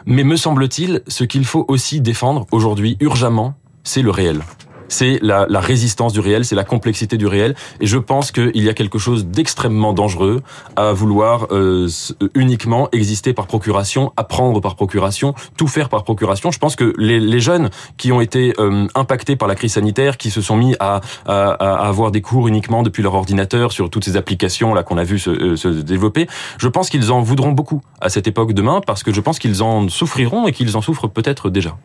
Mais 0.05 0.23
me 0.23 0.37
semble-t-il, 0.37 1.01
ce 1.07 1.25
qu'il 1.25 1.43
faut 1.45 1.65
aussi 1.67 1.99
défendre 1.99 2.47
aujourd'hui, 2.51 2.95
urgemment, 3.01 3.55
c'est 3.83 4.01
le 4.01 4.11
réel 4.11 4.41
c'est 4.87 5.19
la, 5.21 5.45
la, 5.49 5.59
résistance 5.59 6.13
du 6.13 6.19
réel, 6.19 6.45
c'est 6.45 6.55
la 6.55 6.63
complexité 6.63 7.17
du 7.17 7.27
réel. 7.27 7.55
Et 7.79 7.87
je 7.87 7.97
pense 7.97 8.31
qu'il 8.31 8.63
y 8.63 8.69
a 8.69 8.73
quelque 8.73 8.97
chose 8.97 9.25
d'extrêmement 9.25 9.93
dangereux 9.93 10.41
à 10.75 10.93
vouloir 10.93 11.47
euh, 11.51 11.87
uniquement 12.35 12.89
exister 12.91 13.33
par 13.33 13.47
procuration, 13.47 14.13
apprendre 14.17 14.61
par 14.61 14.75
procuration, 14.75 15.33
tout 15.57 15.67
faire 15.67 15.89
par 15.89 16.03
procuration. 16.03 16.51
Je 16.51 16.59
pense 16.59 16.75
que 16.75 16.93
les, 16.97 17.19
les 17.19 17.39
jeunes 17.39 17.69
qui 17.97 18.11
ont 18.11 18.21
été 18.21 18.53
euh, 18.59 18.87
impactés 18.95 19.35
par 19.35 19.47
la 19.47 19.55
crise 19.55 19.73
sanitaire, 19.73 20.17
qui 20.17 20.31
se 20.31 20.41
sont 20.41 20.57
mis 20.57 20.75
à, 20.79 21.01
à, 21.25 21.51
à, 21.51 21.87
avoir 21.87 22.11
des 22.11 22.21
cours 22.21 22.47
uniquement 22.47 22.83
depuis 22.83 23.03
leur 23.03 23.13
ordinateur 23.13 23.71
sur 23.71 23.89
toutes 23.89 24.05
ces 24.05 24.17
applications 24.17 24.73
là 24.73 24.83
qu'on 24.83 24.97
a 24.97 25.03
vu 25.03 25.19
se, 25.19 25.29
euh, 25.29 25.55
se, 25.55 25.67
développer, 25.67 26.27
je 26.57 26.67
pense 26.67 26.89
qu'ils 26.89 27.11
en 27.11 27.21
voudront 27.21 27.51
beaucoup 27.51 27.81
à 28.01 28.09
cette 28.09 28.27
époque 28.27 28.53
demain 28.53 28.81
parce 28.85 29.03
que 29.03 29.13
je 29.13 29.21
pense 29.21 29.39
qu'ils 29.39 29.63
en 29.63 29.89
souffriront 29.89 30.47
et 30.47 30.51
qu'ils 30.51 30.75
en 30.77 30.81
souffrent 30.81 31.07
peut-être 31.07 31.49
déjà. 31.49 31.77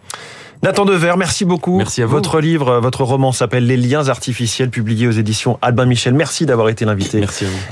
Nathan 0.63 0.85
Dever, 0.85 1.15
merci 1.19 1.45
beaucoup. 1.45 1.79
Merci 1.79 2.03
à 2.03 2.07
vous. 2.07 2.13
Votre 2.13 2.41
livre, 2.41 2.79
votre 2.79 3.03
roman 3.03 3.33
s'appelle 3.33 3.67
Les 3.67 3.77
liens 3.77 4.09
artificiels, 4.09 4.71
publié 4.71 5.09
aux 5.09 5.13
éditions 5.13 5.59
Albin 5.61 5.87
Michel. 5.87 6.15
Merci 6.15 6.47
d'avoir 6.47 6.69
été 6.69 6.85
l'invité 6.85 7.21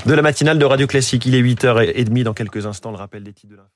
de 0.05 0.13
la 0.13 0.21
matinale 0.21 0.59
de 0.59 0.65
Radio 0.65 0.87
Classique. 0.87 1.25
Il 1.25 1.35
est 1.35 1.41
8h30 1.41 2.23
dans 2.23 2.33
quelques 2.33 2.65
instants, 2.65 2.91
le 2.91 2.97
rappel 2.97 3.23
des 3.23 3.31
titres 3.31 3.53
de 3.53 3.57
l'info. 3.57 3.71